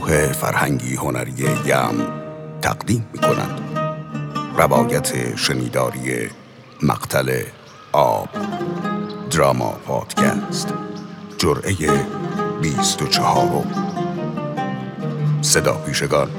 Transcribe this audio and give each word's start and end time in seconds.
گروه 0.00 0.32
فرهنگی 0.32 0.96
هنری 0.96 1.34
یم 1.66 2.06
تقدیم 2.62 3.06
می 3.12 3.18
کنند 3.18 3.78
روایت 4.56 5.36
شنیداری 5.36 6.30
مقتل 6.82 7.42
آب 7.92 8.28
دراما 9.30 9.70
پادکست. 9.70 10.74
جرعه 11.38 11.74
بیست 12.62 13.02
و 13.02 13.06
چهارم. 13.06 13.66
صدا 15.42 15.74
پیشگان. 15.74 16.30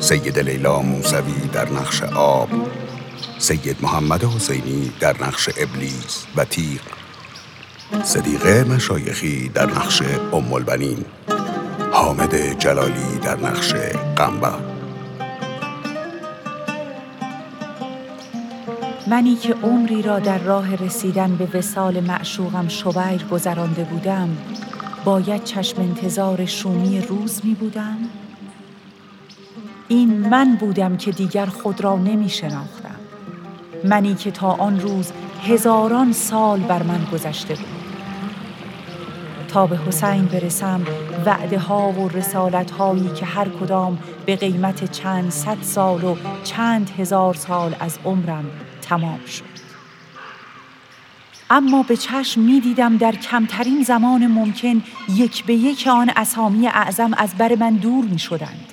سید 0.00 0.38
لیلا 0.38 0.82
موسوی 0.82 1.48
در 1.52 1.68
نقش 1.70 2.02
آب. 2.02 2.48
سید 3.38 3.76
محمد 3.82 4.24
حسینی 4.24 4.92
در 5.00 5.22
نقش 5.22 5.48
ابلیس 5.56 6.26
و 6.36 6.44
تیغ. 6.44 6.80
صدیقه 8.04 8.64
مشایخی 8.64 9.48
در 9.48 9.66
نقش 9.66 10.02
ام 10.32 10.52
البنین. 10.52 11.04
حامد 12.12 12.58
جلالی 12.58 13.18
در 13.22 13.36
نقش 13.36 13.74
قنبه 14.16 14.48
منی 19.06 19.36
که 19.36 19.54
عمری 19.54 20.02
را 20.02 20.18
در 20.18 20.38
راه 20.38 20.74
رسیدن 20.74 21.36
به 21.36 21.58
وسال 21.58 22.00
معشوقم 22.00 22.68
شبیر 22.68 23.24
گذرانده 23.30 23.84
بودم 23.84 24.36
باید 25.04 25.44
چشم 25.44 25.80
انتظار 25.82 26.46
شومی 26.46 27.00
روز 27.00 27.40
می 27.44 27.54
بودم؟ 27.54 27.98
این 29.88 30.28
من 30.28 30.56
بودم 30.60 30.96
که 30.96 31.10
دیگر 31.10 31.46
خود 31.46 31.80
را 31.80 31.96
نمی 31.96 32.28
شناختم. 32.28 33.00
منی 33.84 34.14
که 34.14 34.30
تا 34.30 34.50
آن 34.50 34.80
روز 34.80 35.12
هزاران 35.42 36.12
سال 36.12 36.60
بر 36.60 36.82
من 36.82 37.04
گذشته 37.12 37.54
بود. 37.54 37.71
تا 39.52 39.66
به 39.66 39.76
حسین 39.76 40.24
برسم 40.24 40.86
وعده 41.26 41.58
ها 41.58 41.92
و 41.92 42.08
رسالت 42.08 42.70
هایی 42.70 43.08
که 43.08 43.26
هر 43.26 43.48
کدام 43.48 43.98
به 44.26 44.36
قیمت 44.36 44.92
چند 44.92 45.30
صد 45.30 45.62
سال 45.62 46.04
و 46.04 46.16
چند 46.44 46.90
هزار 46.98 47.34
سال 47.34 47.76
از 47.80 47.98
عمرم 48.04 48.44
تمام 48.82 49.20
شد 49.26 49.44
اما 51.50 51.82
به 51.82 51.96
چشم 51.96 52.40
می 52.40 52.60
دیدم 52.60 52.96
در 52.96 53.12
کمترین 53.12 53.82
زمان 53.82 54.26
ممکن 54.26 54.82
یک 55.14 55.44
به 55.44 55.54
یک 55.54 55.88
آن 55.92 56.10
اسامی 56.16 56.68
اعظم 56.68 57.14
از 57.14 57.34
بر 57.38 57.54
من 57.54 57.74
دور 57.74 58.04
می 58.04 58.18
شدند 58.18 58.66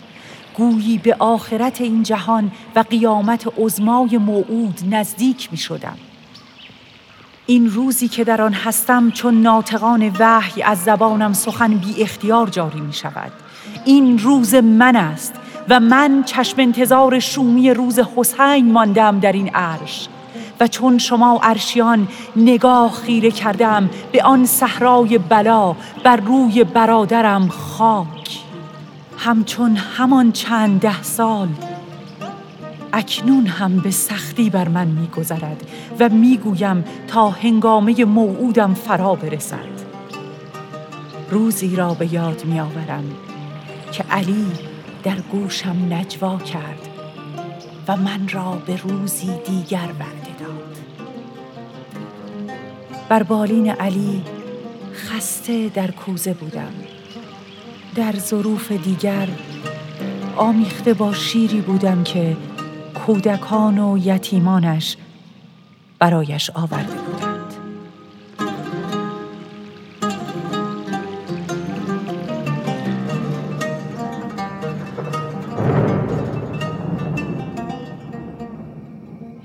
گویی 0.53 0.97
به 0.97 1.15
آخرت 1.19 1.81
این 1.81 2.03
جهان 2.03 2.51
و 2.75 2.79
قیامت 2.79 3.47
عزمای 3.57 4.17
موعود 4.17 4.79
نزدیک 4.91 5.51
می 5.51 5.57
شدم. 5.57 5.97
این 7.49 7.71
روزی 7.71 8.07
که 8.07 8.23
در 8.23 8.41
آن 8.41 8.53
هستم 8.53 9.11
چون 9.11 9.41
ناطقان 9.41 10.11
وحی 10.19 10.63
از 10.63 10.83
زبانم 10.83 11.33
سخن 11.33 11.77
بی 11.77 12.03
اختیار 12.03 12.47
جاری 12.47 12.81
می 12.81 12.93
شود. 12.93 13.31
این 13.85 14.19
روز 14.19 14.55
من 14.55 14.95
است 14.95 15.33
و 15.69 15.79
من 15.79 16.23
چشم 16.23 16.61
انتظار 16.61 17.19
شومی 17.19 17.73
روز 17.73 17.99
حسین 17.99 18.71
ماندم 18.71 19.19
در 19.19 19.31
این 19.31 19.49
عرش 19.49 20.07
و 20.59 20.67
چون 20.67 20.97
شما 20.97 21.39
عرشیان 21.43 22.07
نگاه 22.35 22.91
خیره 22.91 23.31
کردم 23.31 23.89
به 24.11 24.23
آن 24.23 24.45
صحرای 24.45 25.17
بلا 25.17 25.75
بر 26.03 26.15
روی 26.15 26.63
برادرم 26.63 27.47
خاک 27.47 28.39
همچون 29.17 29.75
همان 29.75 30.31
چند 30.31 30.79
ده 30.79 31.03
سال 31.03 31.47
اکنون 32.93 33.45
هم 33.45 33.77
به 33.77 33.91
سختی 33.91 34.49
بر 34.49 34.67
من 34.67 34.87
میگذرد 34.87 35.63
و 35.99 36.09
می‌گویم 36.09 36.83
تا 37.07 37.29
هنگامه 37.29 38.05
موعودم 38.05 38.73
فرا 38.73 39.15
برسد. 39.15 39.89
روزی 41.31 41.75
را 41.75 41.93
به 41.93 42.13
یاد 42.13 42.45
میآورم 42.45 43.03
که 43.91 44.03
علی 44.03 44.45
در 45.03 45.15
گوشم 45.31 45.93
نجوا 45.93 46.37
کرد 46.37 46.87
و 47.87 47.97
من 47.97 48.27
را 48.31 48.61
به 48.65 48.77
روزی 48.77 49.31
دیگر 49.45 49.89
وعده 49.99 50.39
داد. 50.39 50.77
بر 53.09 53.23
بالین 53.23 53.69
علی 53.69 54.21
خسته 54.93 55.69
در 55.69 55.91
کوزه 55.91 56.33
بودم. 56.33 56.73
در 57.95 58.15
ظروف 58.15 58.71
دیگر 58.71 59.27
آمیخته 60.35 60.93
با 60.93 61.13
شیری 61.13 61.61
بودم 61.61 62.03
که 62.03 62.37
کودکان 63.05 63.79
و 63.79 63.97
یتیمانش 63.97 64.97
برایش 65.99 66.49
آورده 66.49 66.93
بودند. 66.93 67.53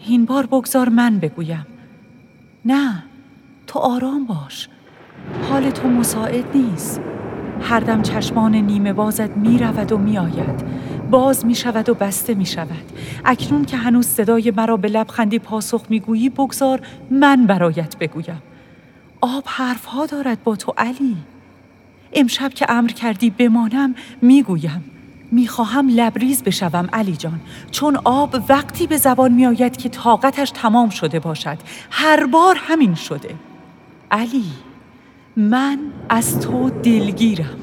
این 0.07 0.25
بار 0.25 0.47
بگذار 0.47 0.89
من 0.89 1.19
بگویم. 1.19 1.67
نه 2.65 3.03
تو 3.67 3.79
آرام 3.79 4.27
باش. 4.27 4.69
حال 5.51 5.71
تو 5.71 5.89
مساعد 5.89 6.57
نیست. 6.57 7.01
هر 7.61 7.81
دم 7.81 8.03
چشمان 8.03 8.55
نیمه 8.55 8.93
بازت 8.93 9.37
می 9.37 9.59
رود 9.59 9.93
و 9.93 9.99
می 9.99 10.19
آید 10.19 10.65
باز 11.11 11.47
می 11.47 11.55
شود 11.55 11.89
و 11.89 11.95
بسته 11.95 12.35
می 12.35 12.47
شود 12.47 12.93
اکنون 13.25 13.65
که 13.65 13.77
هنوز 13.77 14.07
صدای 14.07 14.53
مرا 14.57 14.77
به 14.77 14.89
لبخندی 14.89 15.39
پاسخ 15.39 15.85
می 15.89 16.01
گویی 16.01 16.29
بگذار 16.29 16.81
من 17.11 17.47
برایت 17.47 17.97
بگویم. 17.99 18.43
آب 19.21 19.45
حرفها 19.47 20.07
دارد 20.07 20.45
با 20.45 20.57
تو 20.57 20.75
علی. 20.79 21.17
امشب 22.13 22.49
که 22.49 22.71
امر 22.71 22.89
کردی 22.89 23.31
بمانم 23.31 23.95
می 24.23 24.43
گویم 24.43 24.85
می 25.33 25.47
خواهم 25.47 25.89
لبریز 25.89 26.43
بشوم 26.43 26.89
علی 26.93 27.17
جان. 27.17 27.41
چون 27.71 27.99
آب 28.05 28.37
وقتی 28.49 28.87
به 28.87 28.97
زبان 28.97 29.33
می 29.33 29.47
آید 29.47 29.77
که 29.77 29.89
طاقتش 29.89 30.51
تمام 30.51 30.91
شده 30.91 31.21
باشد. 31.21 31.59
هر 31.91 32.27
بار 32.27 32.57
همین 32.59 32.95
شده. 32.95 33.35
علی 34.11 34.45
من 35.37 35.79
از 36.09 36.41
تو 36.41 36.71
دلگیرم. 36.71 37.57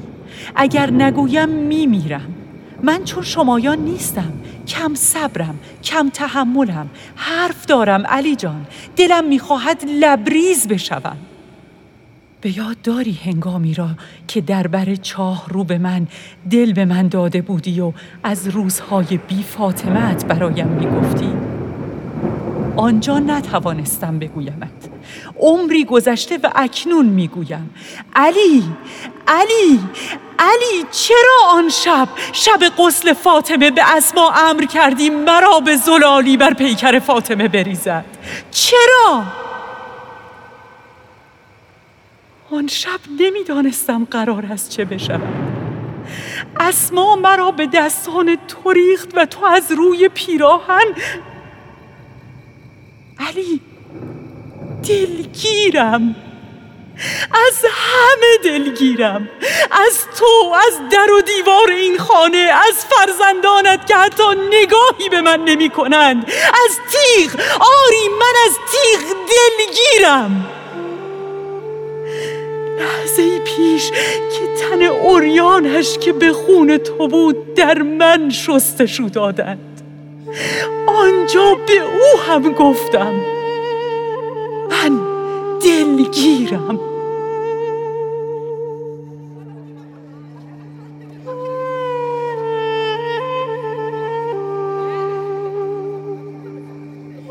اگر 0.56 0.90
نگویم 0.90 1.48
میمیرم. 1.48 2.34
من 2.82 3.04
چون 3.04 3.22
شمایان 3.22 3.78
نیستم 3.78 4.32
کم 4.68 4.94
صبرم 4.94 5.58
کم 5.82 6.08
تحملم 6.08 6.90
حرف 7.16 7.66
دارم 7.66 8.06
علی 8.06 8.36
جان. 8.36 8.66
دلم 8.96 9.24
می‌خواهد 9.28 9.84
لبریز 10.00 10.68
بشوم. 10.68 11.16
به 12.40 12.58
یاد 12.58 12.82
داری 12.82 13.18
هنگامی 13.24 13.74
را 13.74 13.88
که 14.28 14.40
در 14.40 14.66
بر 14.66 14.94
چاه 14.94 15.46
رو 15.48 15.64
به 15.64 15.78
من 15.78 16.06
دل 16.50 16.72
به 16.72 16.84
من 16.84 17.08
داده 17.08 17.42
بودی 17.42 17.80
و 17.80 17.92
از 18.22 18.48
روزهای 18.48 19.16
بی 19.28 19.42
فاطمت 19.42 20.26
برایم 20.26 20.68
می‌گفتی؟ 20.68 21.51
آنجا 22.76 23.18
نتوانستم 23.18 24.18
بگویمت. 24.18 24.90
عمری 25.40 25.84
گذشته 25.84 26.38
و 26.42 26.50
اکنون 26.54 27.06
می‌گویم. 27.06 27.74
علی 28.14 28.64
علی 29.26 29.80
علی 30.38 30.86
چرا 30.90 31.50
آن 31.50 31.68
شب 31.68 32.08
شب 32.32 32.60
قسل 32.78 33.12
فاطمه 33.12 33.70
به 33.70 33.96
اسما 33.96 34.30
امر 34.30 34.64
کردی 34.64 35.10
مرا 35.10 35.60
به 35.60 35.76
زلالی 35.76 36.36
بر 36.36 36.54
پیکر 36.54 36.98
فاطمه 36.98 37.48
بریزد؟ 37.48 38.04
چرا؟ 38.50 39.22
آن 42.52 42.66
شب 42.66 43.00
نمی‌دانستم 43.20 44.04
قرار 44.10 44.46
است 44.46 44.70
چه 44.70 44.84
بشود. 44.84 45.20
اسما 46.60 47.16
مرا 47.16 47.50
به 47.50 47.66
دستان 47.66 48.36
تو 48.48 48.72
ریخت 48.72 49.08
و 49.14 49.24
تو 49.26 49.44
از 49.44 49.72
روی 49.72 50.08
پیراهن 50.08 50.86
علی 53.18 53.60
دلگیرم. 54.88 56.16
از 57.48 57.64
همه 57.72 58.38
دلگیرم. 58.44 59.28
از 59.70 60.06
تو 60.18 60.54
از 60.66 60.88
در 60.92 61.12
و 61.12 61.20
دیوار 61.20 61.70
این 61.70 61.98
خانه 61.98 62.50
از 62.68 62.84
فرزندانت 62.84 63.86
که 63.86 63.96
حتی 63.96 64.22
نگاهی 64.52 65.08
به 65.10 65.20
من 65.20 65.44
نمی 65.44 65.70
کنند. 65.70 66.24
از 66.64 66.78
تیغ 66.90 67.40
آری 67.60 68.08
من 68.20 68.34
از 68.46 68.56
تیغ 68.72 69.16
دلگیرم. 69.28 70.46
لحظه 72.78 73.38
پیش 73.38 73.90
که 73.90 74.54
تن 74.60 74.82
اوریانش 74.82 75.98
که 75.98 76.12
به 76.12 76.32
خون 76.32 76.78
تو 76.78 77.08
بود 77.08 77.54
در 77.54 77.82
من 77.82 78.30
شستشو 78.30 79.08
دادند 79.08 79.71
آنجا 80.86 81.54
به 81.66 81.80
او 81.80 82.20
هم 82.26 82.52
گفتم 82.52 83.14
من 84.70 85.00
دلگیرم 85.64 86.80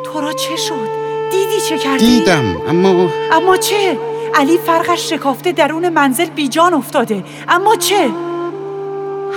تو 0.04 0.22
را 0.22 0.34
چه 0.34 0.56
شد؟ 0.56 0.90
دیدی 1.32 1.62
چه 1.70 1.78
کردی؟ 1.78 2.06
دیدم 2.06 2.62
اما 2.68 3.10
اما 3.32 3.58
چه؟ 3.58 3.98
علی 4.36 4.58
فرقش 4.58 5.10
شکافته 5.10 5.52
درون 5.52 5.90
منزل 5.90 6.30
بیجان 6.30 6.74
افتاده 6.74 7.24
اما 7.48 7.76
چه؟ 7.76 8.10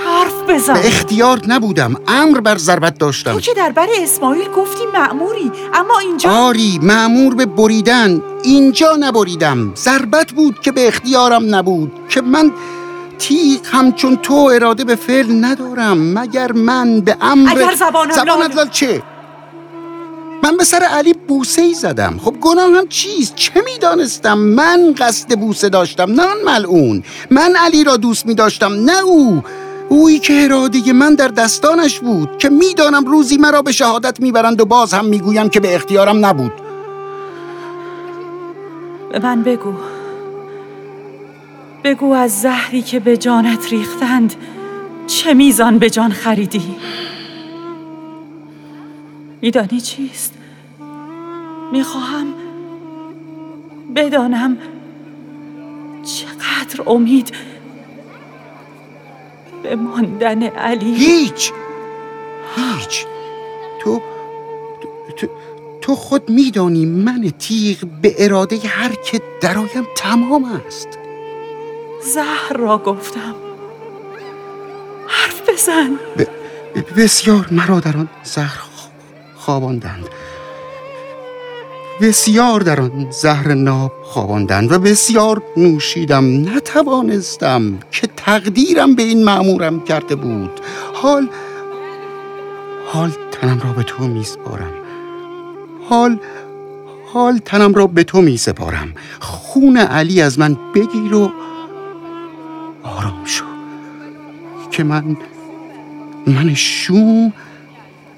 حرف 0.07 0.43
بزن. 0.49 0.75
به 0.75 0.87
اختیار 0.87 1.41
نبودم. 1.49 1.95
امر 2.09 2.41
بر 2.41 2.57
ضربت 2.57 2.99
داشتم. 2.99 3.33
تو 3.33 3.41
که 3.41 3.55
در 3.55 3.73
بر 3.73 3.87
اسماعیل 4.03 4.49
گفتی 4.49 4.87
معموری 4.95 5.53
اما 5.75 5.99
اینجا 5.99 6.31
آری 6.31 6.79
معمور 6.83 7.35
به 7.35 7.47
بریدن. 7.47 8.23
اینجا 8.43 8.97
نبریدم. 9.01 9.73
ضربت 9.77 10.33
بود 10.33 10.61
که 10.61 10.73
به 10.73 10.89
اختیارم 10.89 11.55
نبود. 11.55 11.93
که 12.09 12.21
من 12.21 12.53
تیغ 13.19 13.61
همچون 13.73 14.17
تو 14.17 14.35
اراده 14.35 14.85
به 14.85 14.95
فعل 14.95 15.45
ندارم. 15.45 16.19
مگر 16.19 16.53
من 16.53 17.01
به 17.01 17.17
امر 17.21 17.51
اگر 17.51 17.75
زبانم 17.75 18.13
زبانت 18.13 18.57
لال 18.57 18.69
چه؟ 18.69 19.03
من 20.43 20.57
به 20.57 20.65
سر 20.65 20.83
علی 20.83 21.13
بوسه 21.29 21.63
ای 21.63 21.75
زدم. 21.75 22.21
خب 22.25 22.35
گناهم 22.41 22.89
چیست؟ 22.89 23.35
چه 23.35 23.53
می‌دانستم؟ 23.65 24.39
من 24.39 24.95
قصد 24.99 25.39
بوسه 25.39 25.69
داشتم 25.69 26.11
نه 26.11 26.23
آن 26.23 26.37
ملعون. 26.45 27.03
من 27.31 27.57
علی 27.57 27.85
را 27.85 27.97
دوست 27.97 28.27
می 28.27 28.35
داشتم 28.35 28.73
نه 28.73 28.99
او. 29.05 29.43
اویی 29.89 30.19
که 30.19 30.45
اراده 30.45 30.93
من 30.93 31.15
در 31.15 31.29
دستانش 31.29 31.99
بود 32.01 32.39
که 32.39 32.49
می‌دانم 32.49 33.05
روزی 33.05 33.37
مرا 33.37 33.63
به 33.63 33.73
شهادت 33.73 34.21
می‌برند 34.21 34.61
و 34.61 34.65
باز 34.65 34.95
هم 34.95 35.05
می‌گویم 35.05 35.49
که 35.49 35.61
به 35.61 35.75
اختیارم 35.75 36.27
نبود. 36.27 36.53
به 39.13 39.19
من 39.19 39.43
بگو. 39.43 39.73
بگو 41.85 42.13
از 42.13 42.41
زهری 42.41 42.83
که 42.83 43.01
به 43.01 43.17
جانت 43.17 43.73
ریختند 43.73 44.35
چه 45.07 45.35
میزان 45.35 45.79
به 45.79 45.91
جان 45.91 46.13
خریدی؟ 46.13 46.77
میدانی 49.43 49.81
چیست؟ 49.81 50.35
می‌خواهم 51.73 52.27
بدانم 53.97 54.57
چقدر 56.05 56.83
امید 56.87 57.33
به 59.65 59.77
ماندن 59.77 60.43
علی. 60.43 60.95
هیچ! 60.95 61.53
هیچ! 62.57 63.07
تو 63.81 64.01
تو, 65.17 65.27
تو 65.81 65.95
خود 65.95 66.31
میدانی 66.31 66.87
من 66.87 67.33
تیغ 67.39 67.79
به 68.03 68.15
اراده 68.19 68.59
هر 68.59 68.95
که 69.05 69.21
درایم 69.41 69.87
تمام 69.97 70.45
است. 70.67 70.89
زهر 72.15 72.57
را 72.57 72.79
گفتم. 72.79 73.35
حرف 75.07 75.49
بزن. 75.49 75.99
ب... 76.17 76.25
بسیار 76.97 77.49
مرا 77.51 77.81
در 77.81 77.97
آن 77.97 78.09
زهر 78.23 78.63
خواباندند. 79.37 80.09
بسیار 82.01 82.61
در 82.61 82.81
آن 82.81 83.07
زهر 83.11 83.55
ناب 83.55 83.93
خواباندند 84.03 84.73
و 84.73 84.79
بسیار 84.79 85.43
نوشیدم. 85.57 86.57
نتوانستم 86.57 87.79
که 87.91 88.09
تقدیرم 88.17 88.95
به 88.95 89.03
این 89.03 89.25
معمورم 89.25 89.81
کرده 89.81 90.15
بود. 90.15 90.61
حال 90.95 91.29
حال 92.87 93.11
تنم 93.33 93.61
را 93.65 93.73
به 93.73 93.83
تو 93.83 94.07
می 94.07 94.25
سپارم. 94.25 94.73
حال 95.89 96.19
حال 97.13 97.39
تنم 97.45 97.75
را 97.75 97.87
به 97.87 98.05
تو 98.05 98.23
می 98.23 98.37
سپارم. 98.37 98.95
خون 99.21 99.77
علی 99.77 100.23
از 100.23 100.39
من 100.39 100.57
بگیر 100.75 101.15
و 101.15 101.33
آرام 102.83 103.25
شو. 103.25 103.45
که 104.71 104.85
من 104.85 105.17
من 106.27 106.55
شوم 106.55 107.33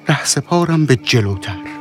ره 0.08 0.25
سپارم 0.25 0.87
به 0.87 0.96
جلوتر؟ 0.96 1.75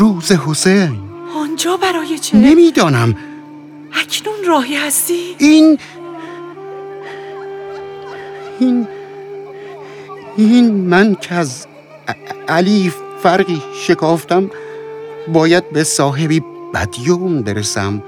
روز 0.00 0.32
حسین. 0.32 0.98
آنجا 1.36 1.76
برای 1.76 2.18
چه؟ 2.18 2.36
نمی‌دانم. 2.36 3.16
اکنون 3.92 4.34
راهی 4.46 4.76
هستی؟ 4.76 5.34
این 5.38 5.78
این 8.60 8.88
این 10.36 10.70
من 10.70 11.14
که 11.14 11.34
از 11.34 11.66
علی 12.48 12.92
فرقی 13.22 13.62
شکافتم 13.82 14.50
باید 15.32 15.72
به 15.72 15.84
صاحبی 15.84 16.42
بدیوم 16.74 17.42
برسم. 17.42 18.02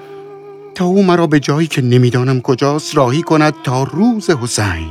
تا 0.75 0.85
او 0.85 1.03
مرا 1.03 1.27
به 1.27 1.41
جایی 1.41 1.67
که 1.67 1.83
نمی‌دانم 1.83 2.41
کجاست 2.41 2.97
راهی 2.97 3.23
کند 3.23 3.55
تا 3.65 3.83
روز 3.83 4.31
حسین. 4.31 4.91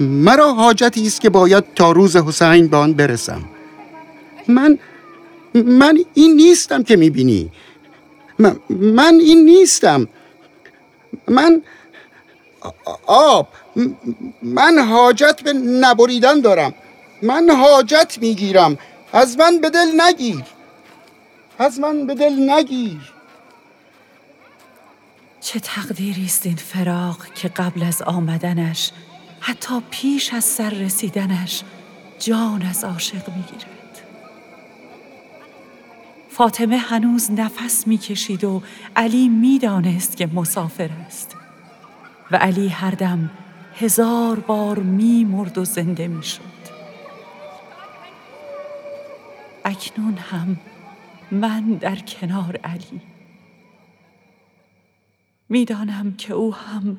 مرا 0.00 0.54
حاجتی 0.54 1.06
است 1.06 1.20
که 1.20 1.30
باید 1.30 1.64
تا 1.74 1.92
روز 1.92 2.16
حسین 2.16 2.68
به 2.68 2.76
آن 2.76 2.92
برسم. 2.92 3.42
من 4.48 4.78
من 5.54 5.98
این 6.14 6.36
نیستم 6.36 6.82
که 6.82 6.96
می‌بینی. 6.96 7.50
من, 8.38 8.56
من 8.70 9.14
این 9.14 9.44
نیستم. 9.44 10.08
من 11.28 11.62
آب. 13.06 13.48
من 14.42 14.78
حاجت 14.78 15.42
به 15.42 15.52
نبریدن 15.52 16.40
دارم. 16.40 16.74
من 17.22 17.50
حاجت 17.50 18.18
می‌گیرم. 18.20 18.78
از 19.12 19.38
من 19.38 19.58
به 19.58 19.70
دل 19.70 20.00
نگیر. 20.00 20.42
از 21.58 21.80
من 21.80 22.06
به 22.06 22.14
دل 22.14 22.50
نگیر. 22.50 23.12
چه 25.40 25.60
تقدیری 25.60 26.24
است 26.24 26.46
این 26.46 26.56
فراق 26.56 27.26
که 27.34 27.48
قبل 27.48 27.82
از 27.82 28.02
آمدنش 28.02 28.90
حتی 29.40 29.82
پیش 29.90 30.34
از 30.34 30.44
سر 30.44 30.70
رسیدنش 30.70 31.62
جان 32.18 32.62
از 32.62 32.84
عاشق 32.84 33.28
می‌گیرد؟ 33.36 33.73
فاطمه 36.36 36.76
هنوز 36.76 37.30
نفس 37.30 37.86
می‌کشید 37.86 38.44
و 38.44 38.62
علی 38.96 39.28
می‌دانست 39.28 40.16
که 40.16 40.26
مسافر 40.26 40.90
است. 41.06 41.36
و 42.30 42.36
علی 42.36 42.68
هر 42.68 42.90
دم 42.90 43.30
هزار 43.74 44.40
بار 44.40 44.78
میمرد 44.78 45.58
و 45.58 45.64
زنده 45.64 46.08
می‌شد. 46.08 46.40
اکنون 49.64 50.14
هم 50.14 50.56
من 51.32 51.62
در 51.62 51.96
کنار 51.96 52.56
علی. 52.64 53.00
می‌دانم 55.48 56.14
که 56.18 56.34
او 56.34 56.54
هم 56.54 56.98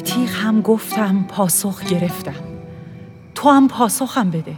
تیغ 0.00 0.30
هم 0.30 0.60
گفتم 0.60 1.24
پاسخ 1.28 1.84
گرفتم. 1.84 2.34
تو 3.34 3.50
هم 3.50 3.68
پاسخم 3.68 4.30
بده. 4.30 4.54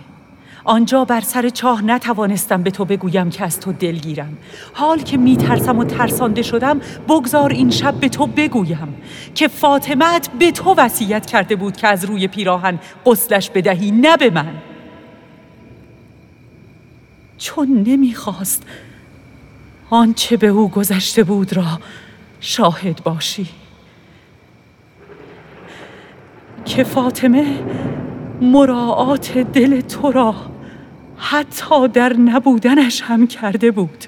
آنجا 0.64 1.04
بر 1.04 1.20
سر 1.20 1.48
چاه 1.48 1.84
نتوانستم 1.84 2.62
به 2.62 2.70
تو 2.70 2.84
بگویم 2.84 3.30
که 3.30 3.44
از 3.44 3.60
تو 3.60 3.72
دلگیرم 3.72 4.38
حال 4.72 4.98
که 4.98 5.16
میترسم 5.16 5.78
و 5.78 5.84
ترسانده 5.84 6.42
شدم 6.42 6.80
بگذار 7.08 7.50
این 7.50 7.70
شب 7.70 7.94
به 7.94 8.08
تو 8.08 8.26
بگویم 8.26 8.94
که 9.34 9.48
فاطمت 9.48 10.30
به 10.38 10.52
تو 10.52 10.74
وصیت 10.74 11.26
کرده 11.26 11.56
بود 11.56 11.76
که 11.76 11.88
از 11.88 12.04
روی 12.04 12.28
پیراهن 12.28 12.78
قسلش 13.06 13.50
بدهی 13.50 13.90
نه 13.90 14.16
به 14.16 14.30
من. 14.30 14.54
چون 17.38 17.84
نمی‌خواست 17.86 18.62
آنچه 19.90 20.36
به 20.36 20.46
او 20.46 20.68
گذشته 20.68 21.24
بود 21.24 21.52
را 21.52 21.80
شاهد 22.40 23.02
باشی. 23.04 23.61
که 26.76 26.84
فاطمه 26.84 27.58
مراعات 28.40 29.38
دل 29.38 29.80
تو 29.80 30.12
را 30.12 30.34
حتی 31.16 31.88
در 31.88 32.12
نبودنش 32.12 33.02
هم 33.02 33.26
کرده 33.26 33.70
بود 33.70 34.04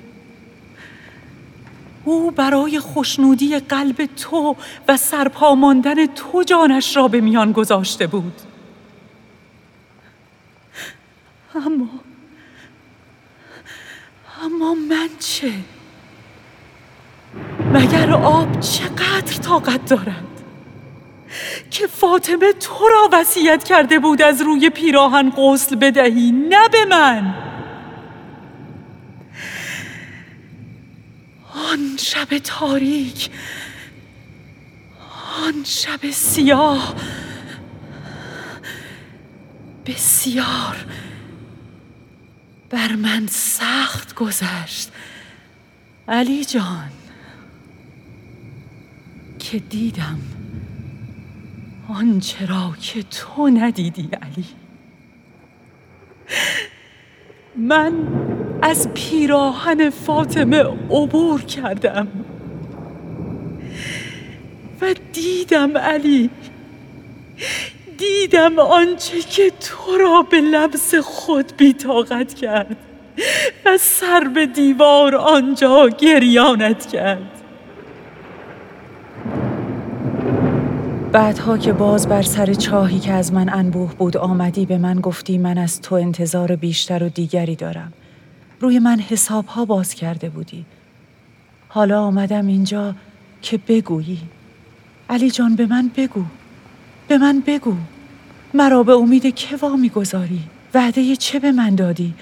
او 2.04 2.30
برای 2.30 2.80
خوشنودی 2.80 3.58
قلب 3.58 4.06
تو 4.06 4.56
و 4.88 4.96
سرپا 4.96 5.54
ماندن 5.54 6.06
تو 6.06 6.42
جانش 6.42 6.96
را 6.96 7.08
به 7.08 7.20
میان 7.20 7.52
گذاشته 7.52 8.06
بود 8.06 8.40
اما 11.54 11.88
اما 14.42 14.74
من 14.74 15.08
چه؟ 15.18 15.52
مگر 17.72 18.10
آب 18.10 18.60
چقدر 18.60 19.36
طاقت 19.42 19.84
دارد؟ 19.88 20.33
که 21.70 21.86
فاطمه 21.86 22.52
تو 22.52 22.88
را 22.88 23.08
وصیت 23.12 23.64
کرده 23.64 23.98
بود 23.98 24.22
از 24.22 24.40
روی 24.40 24.70
پیراهن 24.70 25.30
غسل 25.30 25.76
بدهی 25.76 26.32
نه 26.32 26.68
به 26.68 26.84
من. 26.84 27.34
آن 31.54 31.96
شب 31.98 32.38
تاریک 32.38 33.30
آن 35.46 35.64
شب 35.64 36.10
سیاه 36.10 36.94
بسیار 39.86 40.86
بر 42.70 42.92
من 42.92 43.26
سخت 43.26 44.14
گذشت. 44.14 44.92
علی 46.08 46.44
جان 46.44 46.90
که 49.38 49.58
دیدم 49.58 50.18
آنچه 51.88 52.46
را 52.46 52.72
که 52.80 53.02
تو 53.02 53.48
ندیدی 53.48 54.08
علی؟ 54.22 54.44
من 57.56 57.92
از 58.62 58.88
پیراهن 58.94 59.90
فاطمه 59.90 60.62
عبور 60.90 61.42
کردم 61.42 62.08
و 64.80 64.94
دیدم 65.12 65.78
علی 65.78 66.30
دیدم 67.98 68.58
آنچه 68.58 69.20
که 69.20 69.50
تو 69.50 69.98
را 69.98 70.22
به 70.22 70.40
لمس 70.40 70.94
خود 70.94 71.56
بیتاقت 71.56 72.34
کرد 72.34 72.76
و 73.64 73.78
سر 73.78 74.28
به 74.34 74.46
دیوار 74.46 75.16
آنجا 75.16 75.88
گریانت 75.88 76.86
کرد. 76.86 77.43
بعدها 81.14 81.58
که 81.58 81.72
باز 81.72 82.08
بر 82.08 82.22
سر 82.22 82.54
چاهی 82.54 82.98
که 82.98 83.12
از 83.12 83.32
من 83.32 83.48
انبوه 83.48 83.94
بود 83.94 84.16
آمدی 84.16 84.66
به 84.66 84.78
من 84.78 85.00
گفتی 85.00 85.38
من 85.38 85.58
از 85.58 85.80
تو 85.80 85.94
انتظار 85.94 86.56
بیشتر 86.56 87.02
و 87.02 87.08
دیگری 87.08 87.56
دارم. 87.56 87.92
روی 88.60 88.78
من 88.78 89.00
حساب 89.00 89.46
ها 89.46 89.64
باز 89.64 89.94
کرده 89.94 90.28
بودی. 90.28 90.64
حالا 91.68 92.02
آمدم 92.02 92.46
اینجا 92.46 92.94
که 93.42 93.58
بگویی. 93.68 94.18
علی 95.10 95.30
جان 95.30 95.56
به 95.56 95.66
من 95.66 95.90
بگو. 95.96 96.24
به 97.08 97.18
من 97.18 97.42
بگو. 97.46 97.74
مرا 98.54 98.82
به 98.82 98.92
امید 98.92 99.34
که 99.34 99.56
وا 99.56 99.76
می‌گذاری؟ 99.76 100.40
وعده 100.74 101.16
چه 101.16 101.38
به 101.38 101.52
من 101.52 101.74
دادی؟ 101.74 102.14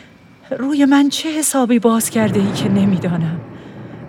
روی 0.58 0.84
من 0.84 1.08
چه 1.08 1.38
حسابی 1.38 1.78
باز 1.78 2.10
کرده 2.10 2.40
ای 2.40 2.52
که 2.52 2.68
نمی‌دانم؟ 2.68 3.40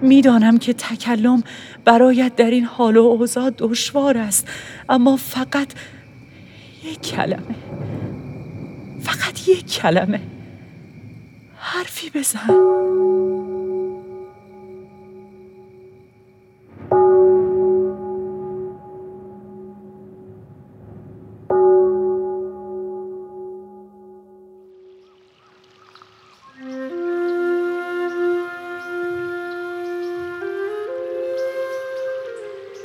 می‌دانم 0.03 0.57
که 0.57 0.73
تکلم 0.73 1.43
برایت 1.85 2.35
در 2.35 2.49
این 2.49 2.65
حال 2.65 2.97
و 2.97 3.01
اوضاع 3.01 3.51
دشوار 3.57 4.17
است 4.17 4.47
اما 4.89 5.17
فقط 5.17 5.67
یک 6.83 7.01
کلمه. 7.01 7.55
فقط 9.01 9.47
یک 9.47 9.65
کلمه. 9.65 10.19
حرفی 11.57 12.09
بزن. 12.09 12.49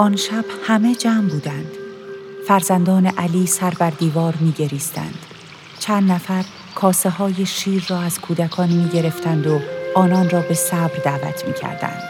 آن 0.00 0.17
شب 0.17 0.45
همه 0.67 0.95
جمع 0.95 1.28
بودند. 1.28 1.71
فرزندان 2.49 3.07
علی 3.07 3.47
سر 3.47 3.71
بر 3.71 3.90
دیوار 3.90 4.35
می 4.40 4.52
گریستند. 4.52 5.19
چند 5.78 6.12
نفر 6.12 6.45
کاسه 6.75 7.11
های 7.11 7.47
شیر 7.47 7.87
را 7.88 8.00
از 8.00 8.21
کودکان 8.21 8.69
می 8.69 8.88
گرفتند 8.88 9.47
و 9.47 9.61
آنان 9.95 10.31
را 10.31 10.40
به 10.40 10.55
صبر 10.55 10.99
دعوت 11.05 11.45
می 11.47 11.55
کردند. 11.55 12.02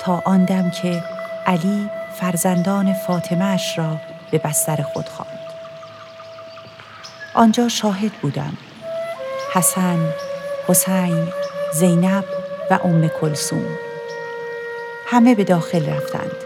تا 0.00 0.22
آن 0.24 0.44
دم 0.44 0.70
که 0.70 1.04
علی 1.46 1.88
فرزندان 2.20 2.92
فاطمه 2.92 3.44
اش 3.44 3.78
را 3.78 3.96
به 4.30 4.38
بستر 4.38 4.82
خود 4.82 5.08
خواند. 5.08 5.38
آنجا 7.34 7.68
شاهد 7.68 8.12
بودم. 8.12 8.56
حسن، 9.54 10.08
حسین، 10.68 11.28
زینب 11.74 12.24
و 12.70 12.78
ام 12.84 13.08
کلسوم. 13.08 13.91
همه 15.12 15.34
به 15.34 15.44
داخل 15.44 15.86
رفتند. 15.86 16.36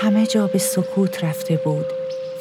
همه 0.00 0.26
جا 0.26 0.46
به 0.46 0.58
سکوت 0.58 1.24
رفته 1.24 1.60
بود 1.64 1.86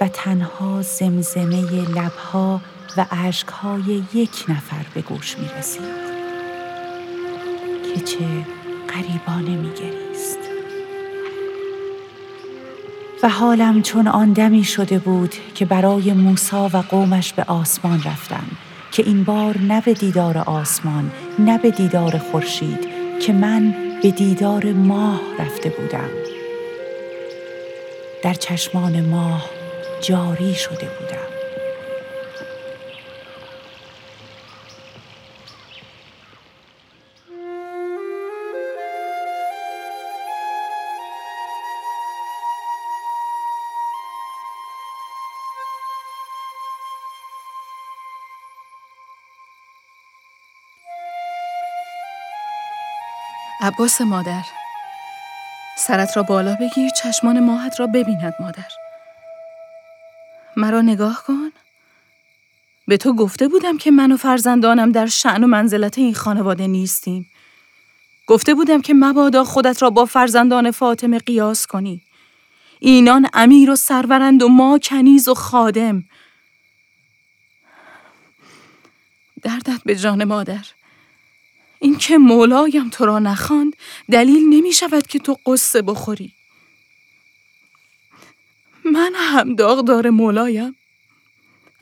و 0.02 0.08
تنها 0.08 0.82
زمزمه 0.82 1.90
لبها 1.90 2.62
و 2.98 3.06
عشقهای 3.12 4.04
یک 4.14 4.46
نفر 4.50 4.86
به 4.94 5.02
گوش 5.02 5.38
می 5.38 5.50
رسید 5.60 6.04
که 7.94 8.02
چه 8.02 8.26
قریبانه 8.88 9.58
می 9.58 9.70
گریست. 9.70 10.40
و 13.24 13.30
حالم 13.30 13.82
چون 13.82 14.08
آن 14.08 14.34
دمی 14.34 14.64
شده 14.64 15.00
بود 15.00 15.34
که 15.56 15.66
برای 15.66 16.14
موسا 16.14 16.70
و 16.74 16.78
قومش 16.78 17.34
به 17.34 17.44
آسمان 17.44 18.04
رفتم 18.06 18.46
که 18.92 19.04
این 19.04 19.24
بار 19.24 19.58
نه 19.58 19.82
به 19.82 19.94
دیدار 19.94 20.38
آسمان 20.38 21.12
نه 21.40 21.58
به 21.58 21.72
دیدار 21.72 22.18
خورشید 22.18 22.88
که 23.26 23.34
من 23.34 23.93
به 24.04 24.12
دیدار 24.12 24.74
ماه 24.74 25.22
رفته 25.40 25.70
بودم. 25.70 26.10
در 28.24 28.34
چشمان 28.34 29.02
ماه 29.02 29.50
جاری 30.02 30.54
شده 30.54 30.88
بودم. 31.00 31.33
عباس 53.64 54.02
مادر. 54.02 54.44
سرت 55.78 56.18
را 56.18 56.24
بالا 56.24 56.56
بگیر 56.56 56.90
چشمان 56.90 57.40
ماهت 57.40 57.80
را 57.80 57.88
ببیند 57.88 58.34
مادر. 58.40 58.68
مرا 60.58 60.82
نگاه 60.82 61.24
کن. 61.28 61.52
به 62.88 62.98
تو 62.98 63.16
گفته 63.16 63.48
بودم 63.48 63.78
که 63.78 63.92
من 63.92 64.12
و 64.12 64.18
فرزندانم 64.18 64.92
در 64.92 65.06
شعن 65.06 65.44
و 65.44 65.48
منزلت 65.48 65.98
این 65.98 66.14
خانواده 66.14 66.68
نیستیم. 66.68 67.30
گفته 68.28 68.54
بودم 68.54 68.82
که 68.82 68.94
مبادا 68.94 69.44
خودت 69.44 69.82
را 69.82 69.90
با 69.90 70.06
فرزندان 70.06 70.72
فاطمه 70.72 71.20
قیاس 71.20 71.68
کنی. 71.68 72.02
اینان 72.80 73.30
امیر 73.34 73.72
و 73.72 73.76
سرورند 73.76 74.44
و 74.44 74.48
ما 74.48 74.80
کنیز 74.80 75.28
و 75.28 75.34
خادم. 75.34 76.04
دردت 79.42 79.84
به 79.86 79.96
جان 79.96 80.24
مادر. 80.24 80.66
این 81.84 81.98
که 81.98 82.18
مولایم 82.18 82.90
تو 82.90 83.06
را 83.06 83.20
نخواند 83.20 83.76
دلیل 84.12 84.44
نمی 84.50 84.74
شود 84.74 85.08
که 85.08 85.20
تو 85.20 85.38
قصه 85.46 85.82
بخوری. 85.82 86.34
من 88.86 89.12
هم 89.16 89.56
داغدار 89.56 90.10
مولایم 90.10 90.76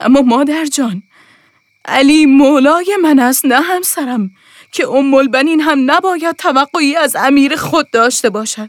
اما 0.00 0.20
مادر 0.20 0.66
جان 0.66 1.02
علی 1.84 2.26
مولای 2.26 2.96
من 3.02 3.18
است 3.18 3.44
نه 3.44 3.60
همسرم 3.60 4.30
که 4.72 4.88
ام 4.88 5.14
البنین 5.14 5.60
هم 5.60 5.90
نباید 5.90 6.36
توقعی 6.36 6.96
از 6.96 7.16
امیر 7.16 7.56
خود 7.56 7.90
داشته 7.90 8.30
باشد. 8.30 8.68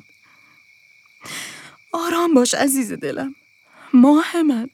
آرام 1.91 2.33
باش 2.33 2.53
عزیز 2.53 2.91
دلم. 2.91 3.35
ماه 3.93 4.41
من. 4.41 4.69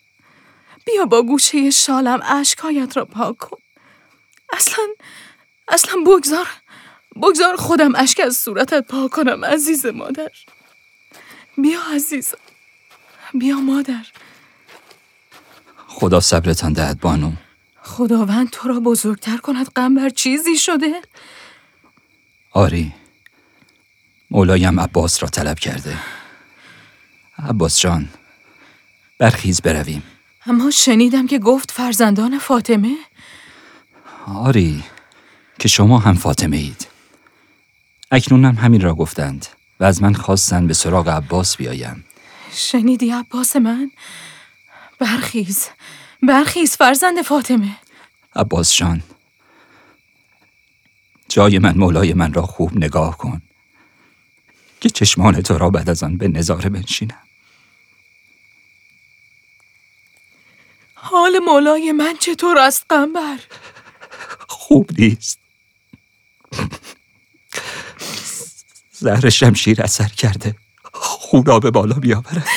بیا 0.86 1.06
با 1.06 1.22
گوشه 1.22 1.70
شالم 1.70 2.20
اشکایت 2.24 2.98
را 2.98 3.06
پاک 3.06 3.38
کن. 3.38 3.58
اصلا 4.54 4.84
اصلا 5.70 5.94
بگذار 6.08 6.48
بگذار 7.16 7.56
خودم 7.56 7.96
اشک 7.96 8.20
از 8.20 8.38
صورتت 8.38 8.88
پاک 8.88 9.12
کنم 9.12 9.46
عزیز 9.46 9.86
مادر. 9.86 10.32
بیا 11.58 11.80
عزیز 11.96 12.34
بیا 13.34 13.60
مادر. 13.60 14.06
خدا 15.88 16.20
صبرتان 16.20 16.74
دهد 16.74 17.00
بانو. 17.00 17.32
خداوند 17.84 18.50
تو 18.50 18.68
را 18.68 18.80
بزرگتر 18.80 19.38
کند 19.38 19.70
غم 19.76 19.96
بر 19.96 20.10
چیزی 20.10 20.58
شده؟ 20.58 21.02
آری 22.52 22.94
مولایم 24.32 24.80
عباس 24.80 25.24
را 25.24 25.30
طلب 25.30 25.60
کرده. 25.60 25.98
عباس 27.50 27.80
جان 27.80 28.10
برخیز 29.20 29.62
برویم. 29.62 30.04
اما 30.46 30.72
شنیدم 30.72 31.28
که 31.28 31.40
گفت 31.40 31.72
فرزندان 31.72 32.40
فاطمه. 32.40 32.96
آری 34.28 34.84
که 35.60 35.68
شما 35.68 36.00
هم 36.00 36.16
فاطمه 36.16 36.58
اید. 36.58 36.88
اکنون 38.12 38.46
هم 38.46 38.56
همین 38.56 38.82
را 38.82 38.96
گفتند 38.96 39.46
و 39.80 39.84
از 39.84 40.01
من 40.01 40.13
خواستند 40.13 40.68
به 40.68 40.74
سراغ 40.74 41.10
عباس 41.10 41.58
بیایم. 41.58 42.06
شنیدی 42.51 43.12
عباس 43.12 43.56
من؟ 43.56 43.92
برخیز 45.00 45.68
برخیز 46.24 46.75
فرزند 46.75 47.22
فاطمه. 47.22 47.75
عباس 48.36 48.75
جان 48.75 49.04
جای 51.30 51.60
من 51.60 51.78
مولای 51.78 52.13
من 52.13 52.34
را 52.34 52.42
خوب 52.42 52.78
نگاه 52.78 53.18
کن. 53.18 53.42
که 54.82 54.89
چشمان 54.89 55.42
تو 55.42 55.58
را 55.58 55.70
بعد 55.70 55.89
از 55.89 56.04
آن 56.04 56.18
به 56.18 56.28
نظاره 56.28 56.70
بنشینم. 56.70 57.24
حال 60.94 61.39
مولای 61.39 61.92
من 61.92 62.16
چطور 62.20 62.58
است 62.58 62.86
قنبر؟ 62.89 63.39
خوب 64.48 64.89
نیست. 64.98 65.38
زهر 68.91 69.29
شمشیر 69.29 69.82
اثر 69.82 70.08
کرده. 70.08 70.56
خون 70.94 71.46
را 71.46 71.60
به 71.60 71.72
بالا 71.72 71.96
بیاورد. 71.96 72.48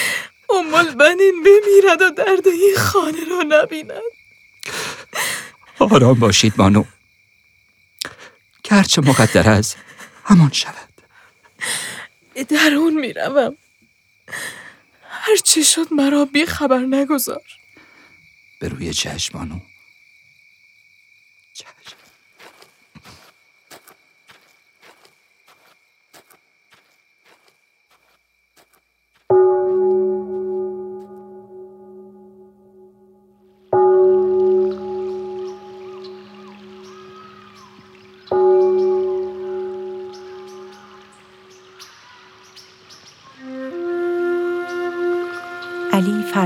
امال 0.50 0.94
بنین 0.94 1.42
بمیرد 1.44 2.02
و 2.02 2.10
درد 2.10 2.48
این 2.48 2.76
خانه 2.78 3.24
را 3.24 3.42
نبیند. 3.48 4.02
آرام 5.78 6.18
باشید 6.18 6.56
بانو 6.56 6.84
گرچه 8.64 9.02
مقدر 9.02 9.50
است 9.50 9.76
همان 10.24 10.50
شود. 10.52 10.88
در 12.48 12.74
اون 12.74 12.94
می‌روم. 12.94 13.56
هر 15.08 15.36
چه 15.36 15.62
شد 15.62 15.86
مرا 15.92 16.24
بی 16.24 16.46
خبر 16.46 16.78
نگذار. 16.78 17.42
به 18.60 18.68
روی 18.68 18.94
چشم 18.94 19.38
بانو 19.38 19.60
چشم. 21.54 22.01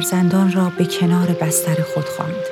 فرزندان 0.06 0.52
را 0.52 0.72
به 0.78 0.84
کنار 0.84 1.26
بستر 1.26 1.82
خود 1.94 2.04
خواند. 2.04 2.44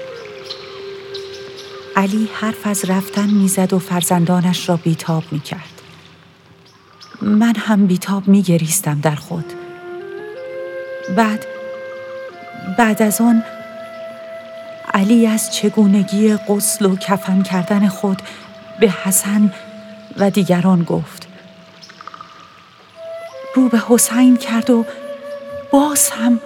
علی 1.96 2.28
حرف 2.34 2.66
از 2.66 2.84
رفتن 2.90 3.30
می‌زد 3.30 3.72
و 3.72 3.78
فرزندانش 3.78 4.68
را 4.68 4.76
بیتاب 4.76 5.24
می 5.30 5.40
کرد. 5.40 5.82
من 7.22 7.54
هم 7.56 7.86
بیتاب 7.86 8.28
می 8.28 8.42
گریستم 8.42 9.00
در 9.00 9.14
خود. 9.14 9.44
بعد 11.16 11.46
بعد 12.78 13.02
از 13.02 13.20
آن 13.20 13.42
علی 14.94 15.26
از 15.26 15.54
چگونگی 15.54 16.36
غسل 16.36 16.86
و 16.86 16.96
کفن 16.96 17.42
کردن 17.42 17.88
خود 17.88 18.22
به 18.80 18.90
حسن 18.90 19.52
و 20.16 20.30
دیگران 20.30 20.82
گفت. 20.82 21.28
رو 23.54 23.68
به 23.68 23.82
حسین 23.88 24.36
کرد 24.36 24.70
و 24.70 24.84
باز 25.70 26.10
هم 26.10 26.40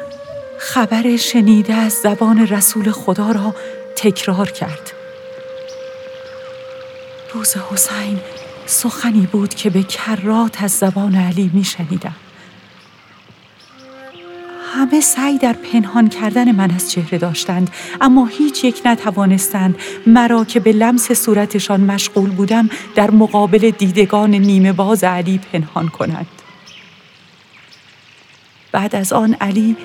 خبر 0.58 1.16
شنیده 1.16 1.74
از 1.74 1.92
زبان 1.92 2.46
رسول 2.46 2.90
خدا 2.90 3.30
را 3.30 3.54
تکرار 3.96 4.50
کرد 4.50 4.92
روز 7.34 7.56
حسین 7.56 8.18
سخنی 8.66 9.28
بود 9.32 9.54
که 9.54 9.70
به 9.70 9.82
کرات 9.82 10.62
از 10.62 10.72
زبان 10.72 11.14
علی 11.14 11.50
می 11.54 11.64
شنیدم. 11.64 12.16
همه 14.74 15.00
سعی 15.00 15.38
در 15.38 15.52
پنهان 15.52 16.08
کردن 16.08 16.52
من 16.52 16.70
از 16.70 16.90
چهره 16.90 17.18
داشتند 17.18 17.70
اما 18.00 18.26
هیچ 18.26 18.64
یک 18.64 18.82
نتوانستند 18.84 19.76
مرا 20.06 20.44
که 20.44 20.60
به 20.60 20.72
لمس 20.72 21.12
صورتشان 21.12 21.80
مشغول 21.80 22.30
بودم 22.30 22.70
در 22.94 23.10
مقابل 23.10 23.70
دیدگان 23.70 24.30
نیمه 24.30 24.72
باز 24.72 25.04
علی 25.04 25.40
پنهان 25.52 25.88
کنند 25.88 26.26
بعد 28.72 28.96
از 28.96 29.12
آن 29.12 29.34
علی 29.40 29.76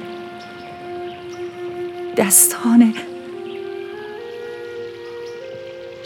دستان 2.17 2.95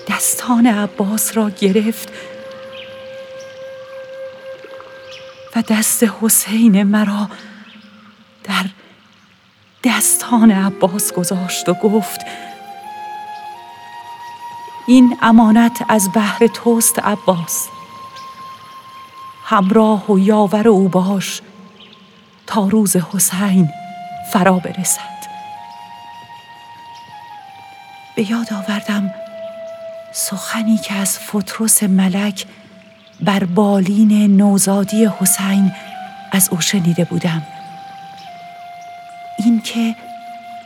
دستان 0.08 0.68
عباس 0.68 1.38
را 1.38 1.50
گرفت 1.50 2.12
و 5.56 5.62
دست 5.62 6.04
حسین 6.04 6.84
مرا 6.84 7.30
در 8.44 8.66
دستان 9.84 10.52
عباس 10.52 11.14
گذاشت 11.14 11.70
و 11.70 11.74
گفت 11.74 12.22
این 14.88 15.18
امانت 15.22 15.86
از 15.90 16.10
بحر 16.16 16.48
توست 16.48 17.00
عباس. 17.00 17.68
همراه 19.46 20.12
و 20.12 20.20
یاور 20.20 20.68
او 20.68 20.90
باش 20.90 21.42
تا 22.48 22.68
روز 22.68 22.96
حسین 22.96 23.70
فرا 24.34 24.54
برسد. 24.54 25.17
به 28.18 28.32
یاد 28.32 28.54
آوردم 28.54 29.14
سخنی 30.12 30.78
که 30.78 30.94
از 30.94 31.20
فتروس 31.20 31.84
ملک 31.84 32.46
بر 33.22 33.44
بالین 33.44 34.38
نوزادی 34.38 35.10
حسین 35.20 35.72
از 36.32 36.50
او 36.52 36.62
شنیده 36.62 37.04
بودم. 37.04 37.44
اینکه 39.40 39.96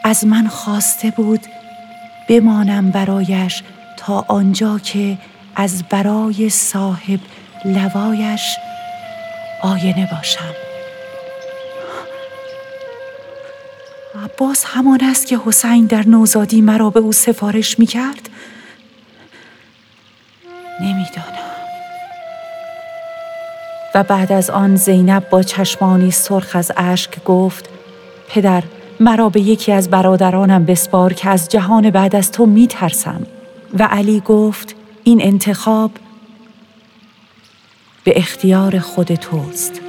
از 0.04 0.26
من 0.26 0.48
خواسته 0.48 1.12
بود 1.12 1.46
بمانم 2.30 2.92
برایش 2.92 3.64
تا 3.98 4.26
آنجا 4.28 4.80
که 4.80 5.18
از 5.56 5.84
برای 5.84 6.50
صاحب 6.50 7.20
لوایش 7.66 8.58
آینه 9.62 10.10
باشم. 10.12 10.71
عباس 14.16 14.64
همان 14.68 15.00
است 15.04 15.28
که 15.28 15.40
حسین 15.46 15.86
در 15.86 16.08
نوزادی 16.08 16.62
مرا 16.62 16.90
به 16.90 17.00
او 17.00 17.12
سفارش 17.12 17.80
می 17.80 17.86
کرد؟ 17.86 18.30
نمی‌دانم. 20.82 21.52
و 23.96 24.04
بعد 24.04 24.32
از 24.32 24.50
آن 24.50 24.76
زینب 24.76 25.30
با 25.30 25.44
چشمانی 25.44 26.12
سرخ 26.12 26.56
از 26.56 26.72
اشک 26.78 27.24
گفت 27.24 27.70
پدر 28.30 28.64
مرا 29.00 29.30
به 29.30 29.42
یکی 29.42 29.72
از 29.72 29.90
برادرانم 29.90 30.66
بسپار 30.66 31.14
که 31.14 31.30
از 31.30 31.50
جهان 31.50 31.90
بعد 31.90 32.16
از 32.16 32.32
تو 32.32 32.46
می 32.46 32.68
ترسم. 32.68 33.28
و 33.80 33.84
علی 33.84 34.20
گفت 34.20 34.76
این 35.04 35.22
انتخاب 35.22 35.92
به 38.04 38.14
اختیار 38.18 38.80
خود 38.80 39.16
توست 39.16 39.82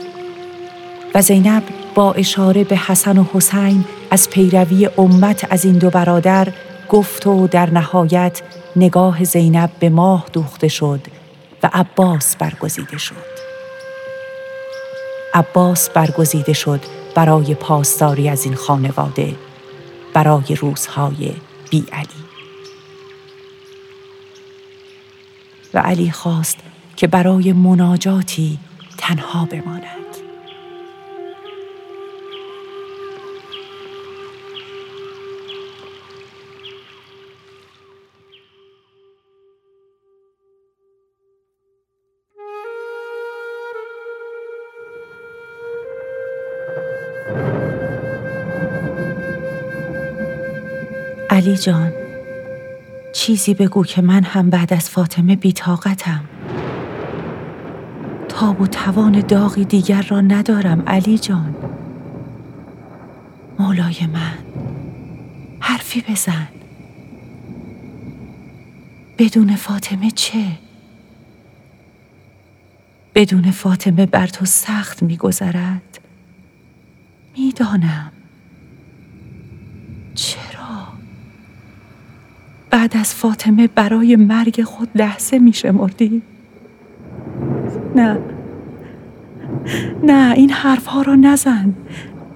و 1.15 1.23
زینب 1.23 1.63
با 1.95 2.13
اشاره 2.13 2.65
به 2.65 2.77
حسن 2.77 3.19
و 3.19 3.25
حسین 3.33 3.85
از 4.13 4.31
پیروی 4.31 4.89
امت 4.99 5.47
از 5.51 5.65
این 5.65 5.79
دو 5.79 5.91
برادر 5.91 6.49
گفت 6.89 7.27
و 7.27 7.47
در 7.47 7.71
نهایت 7.71 8.43
نگاه 8.77 9.25
زینب 9.25 9.71
به 9.81 9.89
ماه 9.89 10.27
دوخته 10.33 10.69
شد 10.69 11.01
و 11.63 11.71
عباس 11.73 12.37
برگزیده 12.37 12.99
شد. 12.99 13.15
عباس 15.35 15.91
برگزیده 15.91 16.53
شد 16.53 16.81
برای 17.15 17.55
پاسداری 17.55 18.29
از 18.29 18.45
این 18.45 18.55
خانواده 18.55 19.35
برای 20.15 20.55
روزهای 20.61 21.35
بی 21.71 21.85
علی. 21.93 22.09
و 25.75 25.79
علی 25.79 26.11
خواست 26.11 26.59
که 26.97 27.07
برای 27.07 27.53
مناجاتی 27.53 28.59
تنها 28.99 29.45
بماند. 29.45 30.12
علی 51.33 51.57
جان 51.57 51.93
چیزی 53.15 53.55
بگو 53.55 53.85
که 53.85 54.03
من 54.03 54.23
هم 54.23 54.51
بعد 54.51 54.73
از 54.73 54.91
فاطمه 54.91 55.37
بیتاقتم 55.37 56.25
تاب 58.29 58.61
و 58.61 58.67
توان 58.67 59.21
داغی 59.21 59.65
دیگر 59.65 60.03
را 60.03 60.21
ندارم 60.21 60.83
علی 60.87 61.19
جان. 61.19 61.55
مولای 63.59 64.07
من 64.13 64.39
حرفی 65.61 66.05
بزن. 66.09 66.49
بدون 69.19 69.57
فاطمه 69.57 70.11
چه؟ 70.11 70.45
بدون 73.15 73.51
فاطمه 73.51 74.07
بر 74.07 74.27
تو 74.27 74.45
سخت 74.45 75.03
میگذرد. 75.03 76.01
می‌دانم. 77.37 78.12
بعد 82.93 83.01
از 83.01 83.15
فاطمه 83.15 83.67
برای 83.67 84.17
مرگ 84.17 84.63
خود 84.63 84.89
لحظه 84.95 85.39
می 85.39 85.53
شمردی؟ 85.53 86.23
نه. 87.95 88.19
نه 90.03 90.33
این 90.37 90.51
حرفها 90.51 91.03
را 91.03 91.15
نزن. 91.15 91.75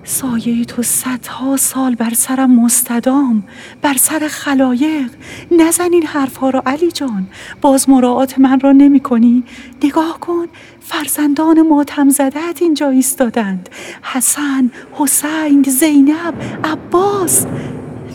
سایه 0.04 0.64
تو 0.64 0.82
صدها 0.82 1.56
سال 1.56 1.94
بر 1.94 2.14
سرم 2.14 2.60
مستدام 2.60 3.44
بر 3.82 3.94
سر 3.94 4.28
خلایق. 4.28 5.10
نزن 5.50 5.92
این 5.92 6.06
حرفها 6.06 6.50
را 6.50 6.62
علی 6.66 6.90
جان. 6.90 7.26
باز 7.60 7.88
مراعات 7.88 8.38
من 8.38 8.60
را 8.60 8.72
نمی 8.72 9.00
کنی. 9.00 9.44
نگاه 9.84 10.20
کن 10.20 10.46
فرزندان 10.80 11.68
ماتم 11.68 12.08
زدت 12.08 12.58
اینجا 12.60 12.88
ایستادند. 12.88 13.68
حسن 14.02 14.70
حسین 14.92 15.62
زینب 15.62 16.34
عباس. 16.64 17.46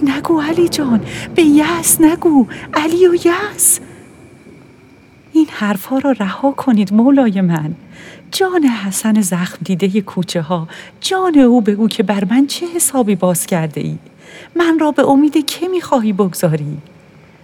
نگو 0.03 0.41
علی 0.41 0.69
جان. 0.69 1.01
به 1.35 1.43
یس 1.43 2.01
نگو. 2.01 2.47
علی 2.73 3.07
و 3.07 3.15
یس 3.15 3.79
این 5.33 5.47
حرفها 5.49 5.97
را 5.97 6.11
رها 6.11 6.51
کنید 6.51 6.93
مولای 6.93 7.41
من. 7.41 7.75
جان 8.31 8.63
حسن 8.63 9.21
زخم 9.21 9.57
دیده 9.63 10.01
کوچه 10.01 10.41
ها. 10.41 10.67
جان 11.01 11.39
او 11.39 11.61
بگو 11.61 11.87
که 11.87 12.03
بر 12.03 12.25
من 12.25 12.47
چه 12.47 12.65
حسابی 12.75 13.15
باز 13.15 13.45
کرده 13.45 13.81
ای؟ 13.81 13.97
من 14.55 14.79
را 14.79 14.91
به 14.91 15.09
امید 15.09 15.45
که 15.45 15.67
می‌خواهی 15.67 16.13
بگذاری؟ 16.13 16.77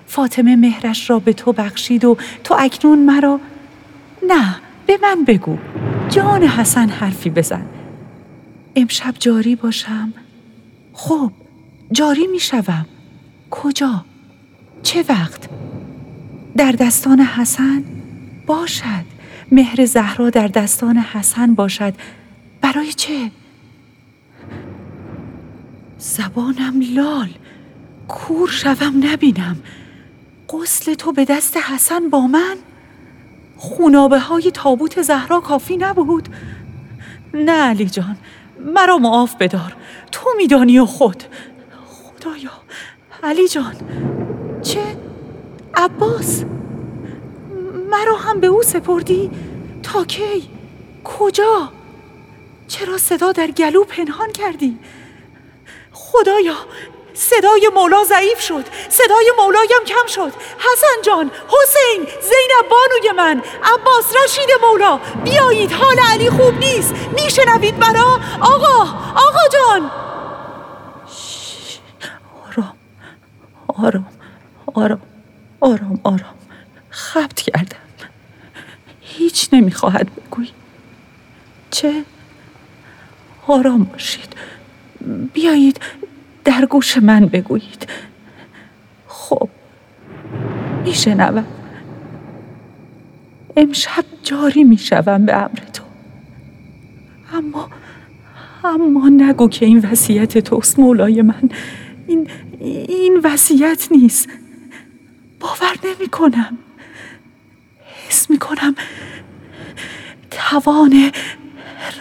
فاطمه 0.08 0.56
مهرش 0.56 1.10
را 1.10 1.20
به 1.20 1.34
تو 1.34 1.54
بخشید 1.54 2.06
و 2.06 2.18
تو 2.44 2.56
اکنون 2.60 3.00
مرا 3.00 3.40
نه 4.28 4.56
به 4.88 4.98
من 5.02 5.24
بگو. 5.24 5.58
جان 6.10 6.44
حسن 6.44 6.90
حرفی 6.90 7.30
بزن. 7.30 7.66
امشب 8.76 9.14
جاری 9.20 9.56
باشم. 9.56 10.14
خب. 10.94 11.32
جاری 11.92 12.28
می‌شوم 12.28 12.86
کجا؟ 13.52 14.06
چه 14.84 15.06
وقت؟ 15.10 15.50
در 16.58 16.72
دستان 16.72 17.20
حسن 17.20 17.84
باشد. 18.46 19.06
مهر 19.52 19.86
زهرا 19.86 20.30
در 20.30 20.48
دستان 20.48 20.98
حسن 20.98 21.54
باشد. 21.54 21.94
برای 22.62 22.94
چه؟ 22.94 23.32
زبانم 25.98 26.82
لال. 26.94 27.30
کور 28.08 28.50
شوم 28.50 28.94
نبینم. 29.04 29.58
قسل 30.50 30.94
تو 30.94 31.12
به 31.12 31.26
دست 31.26 31.58
حسن 31.58 32.10
با 32.10 32.28
من؟ 32.28 32.56
خونابه 33.58 34.20
های 34.20 34.52
تابوت 34.52 35.02
زهرا 35.02 35.40
کافی 35.40 35.78
نبود. 35.78 36.30
نه 37.34 37.52
علی 37.52 37.86
جان 37.86 38.18
مرا 38.76 38.98
معاف 38.98 39.36
بدار. 39.36 39.76
تو 40.12 40.30
میدانی 40.38 40.80
و 40.80 40.86
خود. 40.86 41.24
خدایا 42.28 42.52
علی 43.24 43.48
جان 43.48 43.76
چه؟ 44.62 44.80
عباس 45.76 46.44
مرا 47.92 48.16
هم 48.16 48.40
به 48.40 48.48
او 48.48 48.64
سپردی؟ 48.64 49.32
تا 49.84 50.04
کی؟ 50.04 50.50
کجا؟ 51.04 51.72
چرا 52.68 52.98
صدا 52.98 53.32
در 53.32 53.48
گلو 53.48 53.84
پنهان 53.84 54.32
کردی؟ 54.32 54.80
خدایا 55.92 56.56
صدای 57.14 57.70
مولا 57.76 58.04
ضعیف 58.04 58.42
شد 58.42 58.66
صدای 58.90 59.32
مولایم 59.38 59.84
کم 59.88 60.08
شد. 60.08 60.34
حسن 60.58 61.02
جان 61.04 61.32
حسین 61.48 62.08
زینب 62.22 62.70
بانوی 62.70 63.12
من 63.18 63.42
عباس 63.64 64.16
رشید 64.24 64.50
مولا 64.62 65.00
بیایید 65.24 65.72
حال 65.72 66.00
علی 66.14 66.30
خوب 66.30 66.58
نیست. 66.58 66.94
میشنوید 67.16 67.80
مرا؟ 67.80 68.20
آقا 68.42 68.82
آقا 69.16 69.48
جان 69.54 69.92
آرام 72.58 72.74
آرام 73.78 74.06
آرام 74.74 75.02
آرام 75.60 76.00
آرام. 76.04 76.36
خبت 76.90 77.42
کردم. 77.42 77.78
هیچ 79.02 79.50
نمی‌خواهد 79.54 80.10
بگویی. 80.16 80.50
چه؟ 81.72 82.04
آرام 83.48 83.84
باشید. 83.84 84.34
بیایید 85.34 85.80
در 86.46 86.66
گوش 86.66 86.98
من 86.98 87.26
بگویید. 87.26 87.90
خب 89.08 89.50
میشنوم. 90.86 91.46
امشب 93.58 94.06
جاری 94.24 94.64
می‌شوم 94.64 95.26
به 95.26 95.36
امر 95.36 95.60
تو. 95.74 95.84
اما 97.34 97.70
اما 98.64 99.10
نگو 99.10 99.50
که 99.50 99.66
این 99.66 99.80
وصیت 99.80 100.38
توست 100.38 100.80
مولای 100.80 101.22
من. 101.22 101.50
این 102.08 102.30
این 102.62 103.22
وصیت 103.24 103.88
نیست. 103.92 104.30
باور 105.40 105.76
نمی 105.84 106.10
کنم. 106.10 106.58
حس 108.08 108.30
می 108.30 108.38
کنم 108.38 108.76
توان 110.32 111.12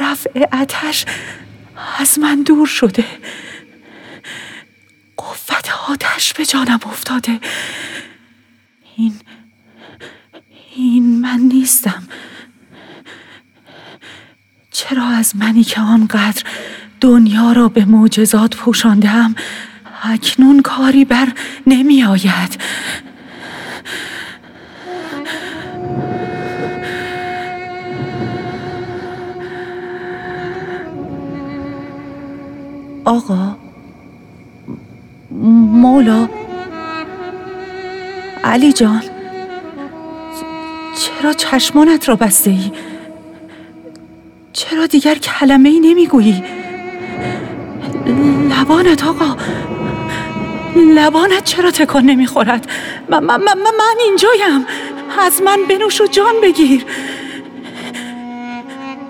رفع 0.01 0.49
اتش 0.53 1.05
از 1.99 2.19
من 2.19 2.42
دور 2.42 2.66
شده. 2.66 3.05
قوت 5.16 5.71
آتش 5.88 6.33
به 6.33 6.47
جانم 6.47 6.81
افتاده. 6.87 7.40
این 8.97 9.14
این 10.77 11.21
من 11.21 11.40
نیستم. 11.40 12.09
چرا 14.71 15.07
از 15.07 15.37
منی 15.37 15.64
که 15.64 15.81
آنقدر 15.81 16.42
دنیا 17.01 17.53
را 17.53 17.69
به 17.69 17.85
معجزات 17.85 18.57
پوشاندم 18.57 19.35
اکنون 20.12 20.62
کاری 20.62 21.05
بر 21.05 21.29
نمی 21.66 22.05
آید 22.05 22.59
آقا 33.05 33.57
مولا 35.73 36.29
علی 38.45 38.73
جان 38.73 39.03
چرا 40.99 41.33
چشمانت 41.33 42.09
را 42.09 42.16
بسته 42.16 42.51
ای؟ 42.51 42.73
چرا 44.53 44.87
دیگر 44.87 45.14
کلمه 45.14 45.69
ای 45.69 45.81
نمی‌گویی؟ 45.81 46.45
لبانت 48.51 49.05
آقا 49.05 49.37
لبانت 50.77 51.45
چرا 51.45 51.71
تکان 51.71 52.05
نمی‌خورد؟ 52.05 52.71
من, 53.09 53.25
من, 53.25 53.39
من 53.55 53.97
اینجایم. 54.05 54.67
از 55.19 55.43
من 55.43 55.65
بنوش 55.65 56.01
و 56.01 56.07
جان 56.07 56.41
بگیر. 56.43 56.87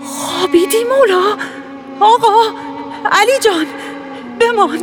خوابیدی 0.04 0.84
مولا؟ 0.84 1.36
آقا 2.00 2.42
علی 3.12 3.38
جان 3.40 3.66
بمان. 4.40 4.82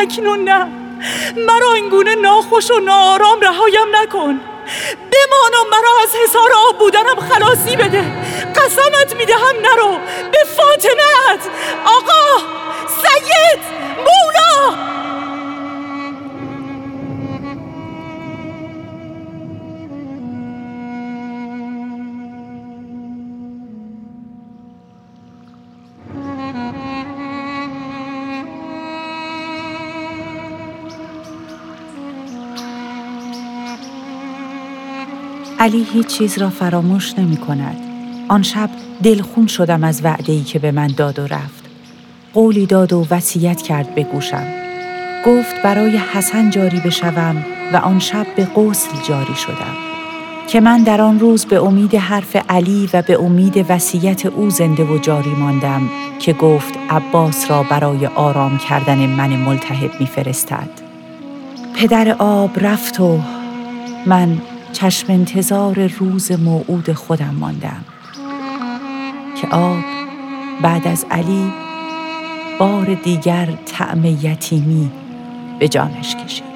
اکنون 0.00 0.44
نه. 0.44 0.66
مرا 1.36 1.72
اینگونه 1.74 2.14
ناخوش 2.14 2.70
و 2.70 2.80
ناآرام 2.80 3.40
رهایم 3.40 3.96
نکن. 4.02 4.40
بمان 5.12 5.52
و 5.54 5.70
مرا 5.70 5.90
از 6.02 6.16
حسار 6.24 6.50
آب 6.68 6.78
بودنم 6.78 7.16
خلاصی 7.30 7.76
بده. 7.76 8.04
قسمت 8.56 9.16
می‌دهم 9.16 9.56
نرو. 9.62 9.98
به 10.32 10.38
فاطمت. 10.56 11.50
آقا 11.84 12.38
سید 12.88 13.60
مولا! 13.98 14.91
علی 35.62 35.86
هیچ 35.92 36.06
چیز 36.06 36.38
را 36.38 36.50
فراموش 36.50 37.18
نمی 37.18 37.36
کند. 37.36 37.76
آن 38.28 38.42
شب 38.42 38.70
دلخون 39.02 39.46
شدم 39.46 39.84
از 39.84 40.04
وعده 40.04 40.42
که 40.42 40.58
به 40.58 40.72
من 40.72 40.86
داد 40.86 41.18
و 41.18 41.26
رفت. 41.26 41.64
قولی 42.34 42.66
داد 42.66 42.92
و 42.92 43.06
وصیت 43.10 43.62
کرد 43.62 43.94
به 43.94 44.02
گوشم. 44.02 44.46
گفت 45.26 45.62
برای 45.62 45.96
حسن 45.96 46.50
جاری 46.50 46.80
بشوم 46.80 47.44
و 47.72 47.76
آن 47.76 47.98
شب 47.98 48.26
به 48.36 48.44
قسل 48.44 48.88
جاری 49.08 49.34
شدم. 49.34 49.76
که 50.48 50.60
من 50.60 50.82
در 50.82 51.00
آن 51.00 51.20
روز 51.20 51.44
به 51.44 51.64
امید 51.64 51.94
حرف 51.94 52.36
علی 52.48 52.88
و 52.92 53.02
به 53.02 53.22
امید 53.22 53.66
وصیت 53.68 54.26
او 54.26 54.50
زنده 54.50 54.84
و 54.84 54.98
جاری 54.98 55.30
ماندم 55.30 55.82
که 56.18 56.32
گفت 56.32 56.74
عباس 56.90 57.50
را 57.50 57.62
برای 57.62 58.06
آرام 58.06 58.58
کردن 58.58 58.98
من 58.98 59.36
ملتهب 59.36 59.90
میفرستد. 60.00 60.70
پدر 61.76 62.16
آب 62.18 62.50
رفت 62.60 63.00
و 63.00 63.18
من 64.06 64.38
چشم 64.72 65.12
انتظار 65.12 65.86
روز 65.86 66.32
موعود 66.32 66.92
خودم 66.92 67.34
ماندم. 67.34 67.84
که 69.40 69.48
آب 69.48 69.84
بعد 70.62 70.88
از 70.88 71.06
علی 71.10 71.52
بار 72.58 72.94
دیگر 72.94 73.48
طعم 73.66 74.04
یتیمی 74.04 74.90
به 75.58 75.68
جانش 75.68 76.16
کشید. 76.16 76.51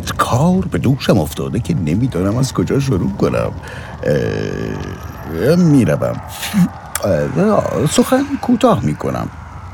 انقدر 0.00 0.16
کار 0.16 0.64
به 0.70 0.78
دوشم 0.78 1.18
افتاده 1.18 1.60
که 1.60 1.74
نمی‌دانم 1.74 2.36
از 2.36 2.52
کجا 2.52 2.80
شروع 2.80 3.12
کنم. 3.16 3.52
می‌روم. 5.56 6.20
سخن 7.90 8.24
کوتاه 8.42 8.84
می‌کنم. 8.84 9.28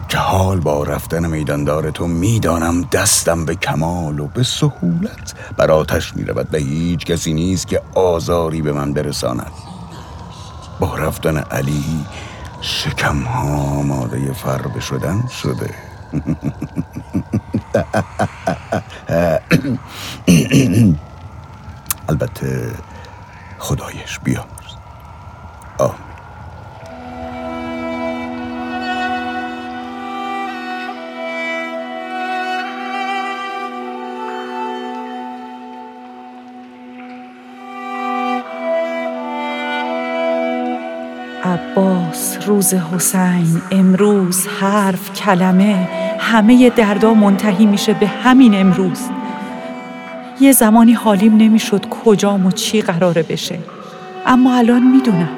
که 0.09 0.19
حال 0.19 0.61
با 0.61 0.85
رفتن 0.85 1.27
میداندار 1.31 1.91
تو؟ 1.91 2.07
می‌دانم 2.07 2.83
دستم 2.93 3.45
به 3.45 3.55
کمال 3.55 4.21
و 4.21 4.27
به 4.27 4.43
سهولت. 4.43 5.35
بر 5.57 5.71
آتش 5.71 6.17
می‌رود 6.17 6.55
و 6.55 6.57
هیچ 6.57 7.05
کسی 7.07 7.33
نیست 7.33 7.67
که 7.67 7.83
آزاری 7.95 8.63
به 8.63 8.73
من 8.73 8.93
برساند. 8.93 9.53
با 10.81 10.97
رفتن 10.97 11.37
علی 11.37 11.85
شکم 12.61 13.19
ها 13.23 13.57
آماده 13.59 14.33
فربه 14.33 14.81
شدن 14.81 15.25
شده. 15.43 15.86
البته 22.09 22.71
خدایش 23.59 24.19
بیامرز. 24.19 24.75
آمین 25.79 26.06
عباس 41.57 42.39
روز 42.47 42.75
حسین 42.75 43.63
امروز 43.71 44.47
حرف 44.47 45.13
کلمه 45.13 45.89
همه 46.19 46.71
دردا 46.71 47.15
منتهی 47.15 47.67
میشه 47.67 47.93
به 47.93 48.07
همین 48.07 48.61
امروز. 48.61 49.01
یه 50.41 50.53
زمانی 50.53 50.93
حالیم 50.93 51.37
نمی‌شد 51.37 51.87
کجام 51.89 52.47
و 52.47 52.51
چی 52.51 52.83
قراره 52.83 53.23
بشه. 53.23 53.59
اما 54.27 54.57
الان 54.57 54.83
می‌دونم. 54.83 55.29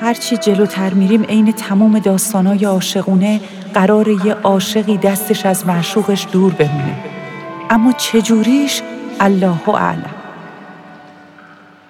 هرچی 0.00 0.36
جلوتر 0.36 0.94
میریم 0.94 1.22
عین 1.22 1.52
تمام 1.52 1.98
داستانای 1.98 2.64
عاشقونه 2.64 3.40
قرار 3.74 4.08
یه 4.08 4.34
عاشقی 4.42 4.96
دستش 4.96 5.46
از 5.46 5.66
معشوقش 5.66 6.26
دور 6.32 6.52
بمونه. 6.52 6.94
اما 7.70 7.92
چجوریش؟ 7.92 8.82
الله 9.20 9.68
اعلم. 9.68 10.14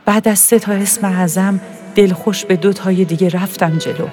بعد 0.04 0.28
از 0.28 0.38
سه 0.38 0.58
تا 0.58 0.72
اسم 0.72 1.06
اعظم 1.06 1.60
دلخوش 1.98 2.44
به 2.44 2.56
دو 2.56 2.72
تای 2.72 3.04
دیگه 3.04 3.28
رفتم 3.28 3.78
جلو 3.78 4.08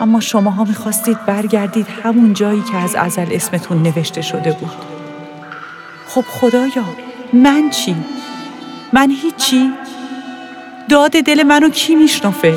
اما 0.00 0.20
شماها 0.20 0.64
می‌خواستید 0.64 1.26
برگردید 1.26 1.86
همون 2.02 2.32
جایی 2.32 2.62
که 2.72 2.76
از 2.76 2.94
ازل 2.94 3.26
اسمتون 3.30 3.82
نوشته 3.82 4.22
شده 4.22 4.52
بود 4.52 4.70
خب 6.08 6.24
خدایا 6.28 6.84
من 7.32 7.70
چی؟ 7.70 7.96
من 8.92 9.10
هیچی؟ 9.10 9.72
داد 10.88 11.10
دل 11.10 11.42
منو 11.42 11.68
کی 11.68 11.94
میشنفه؟ 11.94 12.54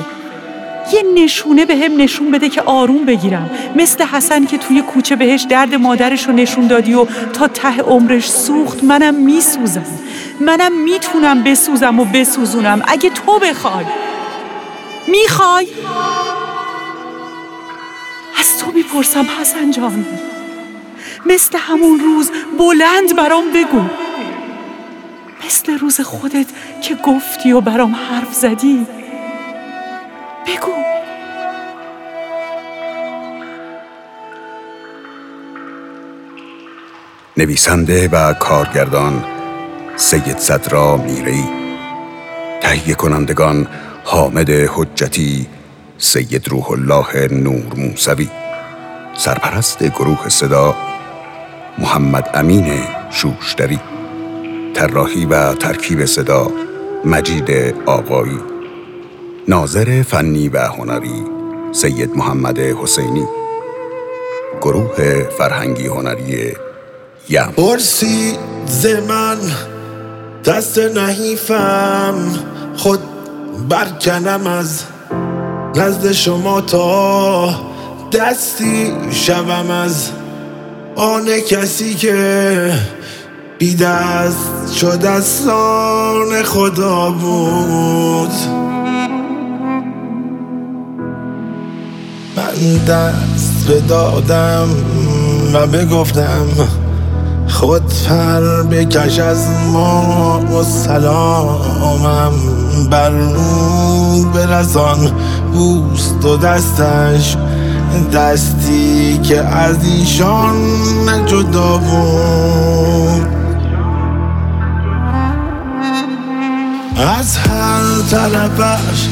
یه 0.94 1.04
نشونه 1.16 1.66
به 1.66 1.76
هم 1.76 2.02
نشون 2.02 2.32
بده 2.32 2.50
که 2.50 2.62
آروم 2.62 3.06
بگیرم 3.06 3.50
مثل 3.76 4.04
حسن 4.04 4.46
که 4.46 4.58
توی 4.58 4.82
کوچه 4.82 5.16
بهش 5.16 5.46
درد 5.50 5.76
مادرش 5.76 6.28
رو 6.28 6.34
نشون 6.34 6.68
دادی 6.68 6.94
و 6.94 7.06
تا 7.34 7.48
ته 7.48 7.82
عمرش 7.82 8.30
سوخت 8.30 8.84
منم 8.84 9.16
میسوزم 9.16 9.86
منم 10.42 10.82
می‌تونم 10.84 11.44
بسوزم 11.44 12.00
و 12.00 12.06
بسوزونم. 12.06 12.82
اگه 12.88 13.10
تو 13.10 13.40
بخوای. 13.40 13.86
می‌خوای؟ 15.08 15.68
از 18.40 18.58
تو 18.58 18.72
می‌پرسم 18.72 19.26
حسن 19.42 19.72
جان. 19.72 20.06
مثل 21.26 21.58
همون 21.58 22.00
روز 22.00 22.32
بلند 22.60 23.16
برام 23.16 23.44
بگو. 23.54 23.82
مثل 25.46 25.78
روز 25.78 26.02
خودت 26.02 26.48
که 26.82 26.96
گفتی 26.96 27.52
و 27.52 27.62
برام 27.62 27.96
حرف 27.96 28.34
زدی. 28.34 28.88
بگو. 30.48 30.74
نویسنده 37.38 38.10
و 38.12 38.34
کارگردان 38.34 39.24
سید 40.02 40.38
صدرا 40.38 40.98
میری 40.98 41.44
تهیه 42.62 42.96
کنندگان 42.96 43.68
حامد 44.04 44.50
حجتی 44.50 45.48
سید 45.98 46.50
روح 46.50 46.72
الله 46.72 47.28
نور 47.32 47.74
موسوی 47.76 48.30
سرپرست 49.14 49.84
گروه 49.84 50.30
صدا 50.30 50.76
محمد 51.78 52.30
امین 52.34 52.80
شوشتری 53.12 53.80
طراحی 54.74 55.26
و 55.26 55.54
ترکیب 55.54 56.06
صدا 56.06 56.52
مجید 57.06 57.76
آقایی 57.86 58.40
ناظر 59.48 60.02
فنی 60.02 60.50
و 60.50 60.60
هنری 60.60 61.24
سید 61.72 62.18
محمد 62.18 62.60
حسینی 62.60 63.28
گروه 64.62 65.24
فرهنگی 65.38 65.88
هنری 65.88 66.54
یم. 67.30 67.54
برسی 67.58 68.38
من 69.08 69.38
دست 70.46 70.78
نحیفم 70.78 72.16
خود 72.78 73.00
برکنم 73.70 74.48
از 74.48 74.84
نزد 75.76 76.12
شما 76.12 76.62
تا 76.62 77.50
دستی 78.12 78.94
شوم 79.12 79.72
از 79.72 80.10
آن 80.96 81.40
کسی 81.50 81.94
که 81.94 82.74
بی 83.60 83.76
دست 83.76 84.74
شد 84.76 85.06
از 85.06 85.48
خدا 86.44 87.12
بود. 87.12 88.32
من 92.36 92.86
دست 92.88 93.72
بدادم 93.72 94.70
و 95.54 95.68
بگفتم 95.68 96.48
خود 97.52 97.84
پر 98.10 98.64
بکش 98.64 99.20
از 99.20 99.48
ما 99.74 100.40
و 100.40 100.64
سلامم 100.64 102.34
بر 102.92 103.12
او 103.12 104.26
برسان 104.34 105.12
بوست 105.54 106.26
و 106.26 106.38
دستش 106.38 107.38
دستی 108.14 109.18
که 109.18 109.40
از 109.40 109.78
ایشان 109.86 110.56
نجدا 111.10 111.78
بود. 111.78 113.28
از 117.20 117.38
هر 117.38 118.02
طرفش 118.12 119.08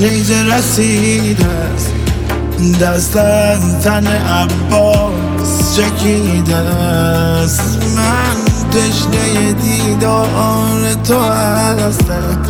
نیزه 0.00 0.42
رسید 0.42 1.46
است. 1.74 1.90
دست 2.80 3.12
تن 3.84 4.06
عباس. 4.06 5.33
چکیده 5.76 6.56
است 6.56 7.82
من 7.96 8.68
تشنه 8.70 9.52
دیدار 9.52 10.94
تو 11.04 11.20
هستم. 11.20 12.42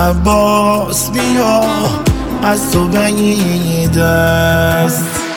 عباس 0.00 1.10
بیا 1.10 1.60
از 2.42 2.70
تو 2.70 2.88
بعید 2.88 3.98
است 3.98 5.27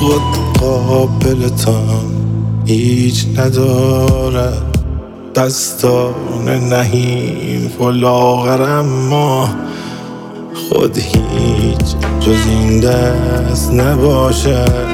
خود 0.00 0.22
قابلتان 0.60 2.04
هیچ 2.66 3.26
ندارد. 3.36 4.78
دستان 5.34 6.48
نهیم 6.72 7.70
و 7.80 7.84
لاغر 7.84 8.80
ما 8.82 9.48
خود 10.68 10.98
هیچ 10.98 11.96
جز 12.20 12.46
این 12.46 12.80
دست 12.80 13.72
نباشد. 13.72 14.86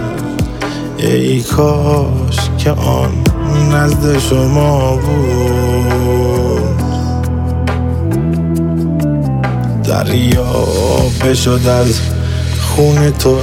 ای 0.99 1.41
کاش 1.41 2.51
که 2.59 2.71
آن 2.71 3.13
نزد 3.73 4.19
شما 4.19 4.97
بود. 4.97 6.77
دریا 9.85 10.45
بشد 11.25 11.67
از 11.67 12.01
خون 12.61 13.11
تو. 13.11 13.37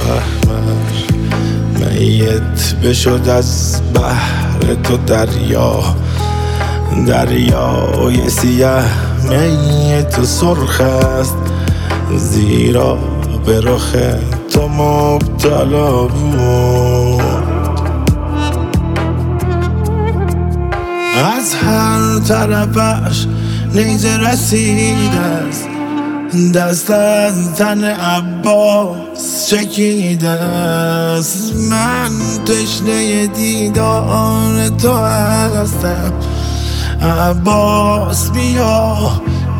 میت 1.90 2.74
بشد 2.84 3.28
از 3.28 3.80
بحر 3.94 4.74
تو 4.82 4.96
دریا 4.96 5.82
دریای 7.06 8.30
سیه 8.30 8.84
می 9.28 10.02
تو 10.02 10.24
سرخ 10.24 10.80
است. 10.80 11.36
زیرا 12.16 12.98
به 13.46 13.60
رخ 13.60 13.96
تو 14.52 14.68
مبتلا 14.68 16.06
بود. 16.06 17.22
از 21.36 21.54
هر 21.54 22.18
طرفش 22.28 23.26
نیزه 23.74 24.16
رسید 24.18 25.14
است. 25.14 25.73
دست 26.54 26.90
از 26.90 27.54
تن 27.54 27.84
عباس 27.84 29.46
چکیده 29.48 30.28
است. 30.28 31.54
من 31.70 32.10
تشنه 32.46 33.26
دیدار 33.26 34.68
تو 34.68 34.92
هستم. 34.92 36.12
عباس 37.02 38.30
بیا 38.30 38.96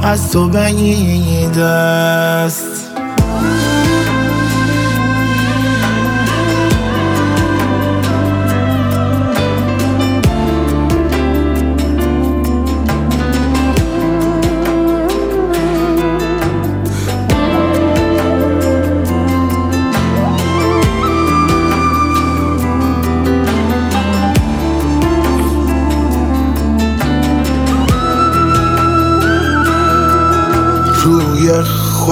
از 0.03 0.31
تو 0.31 0.49
بعید 0.49 1.59
است. 1.59 2.65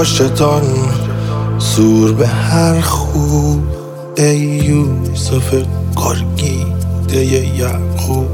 خوشتان 0.02 0.62
سور 1.58 2.12
به 2.12 2.26
هر 2.26 2.80
خوب. 2.80 3.62
ای 4.16 4.38
یوسف 4.38 5.54
گرگیده 5.96 7.24
یعقوب 7.26 8.28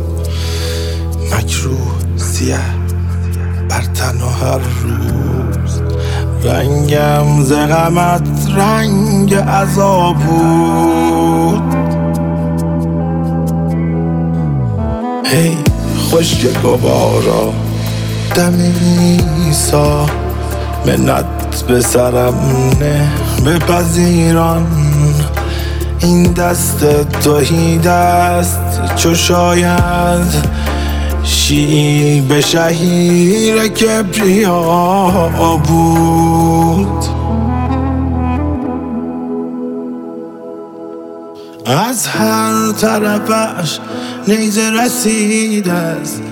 مکروه 1.33 1.97
سیه 2.17 2.59
بر 3.69 3.81
تن 3.81 4.21
و 4.21 4.29
هر 4.29 4.59
روز. 4.83 5.83
رنگم 6.45 7.43
ز 7.45 7.53
غمت 7.53 8.29
رنگ 8.57 9.35
عذاب 9.35 10.17
بود. 10.17 11.63
هی 15.25 15.57
خشک 16.11 16.63
گوارا 16.63 17.53
دم 18.35 18.55
ایسا 19.47 20.07
منت 20.87 21.38
به 21.69 21.81
سرم 21.81 22.35
نه. 22.81 23.09
بپذیران 23.47 24.67
این 26.01 26.33
دست 26.33 26.87
توهی 27.21 27.79
دست. 27.79 28.61
چو 28.97 29.15
شاید 29.15 30.59
شیب 31.25 32.41
شهیر 32.41 33.69
کبریا 33.69 34.61
بود. 35.69 37.05
از 41.67 42.07
هر 42.07 42.73
طرفش 42.73 43.79
نیزه 44.29 44.71
رسید 44.71 45.69
است 45.69 46.23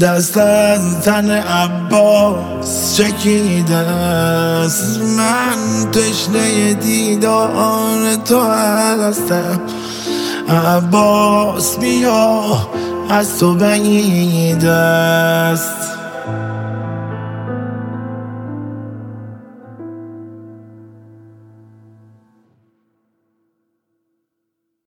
دست 0.00 0.36
از 0.36 1.00
تن 1.00 1.30
عباس 1.30 2.96
چکیده 2.96 3.76
است 3.76 5.00
من؟ 5.00 5.90
تشنه 5.92 6.74
دیدار 6.74 8.14
تو 8.14 8.40
هستم. 8.40 9.60
عباس 10.48 11.78
بیا 11.78 12.42
از 13.10 13.38
تو 13.38 13.54
بعید 13.54 14.64
است. 14.64 15.81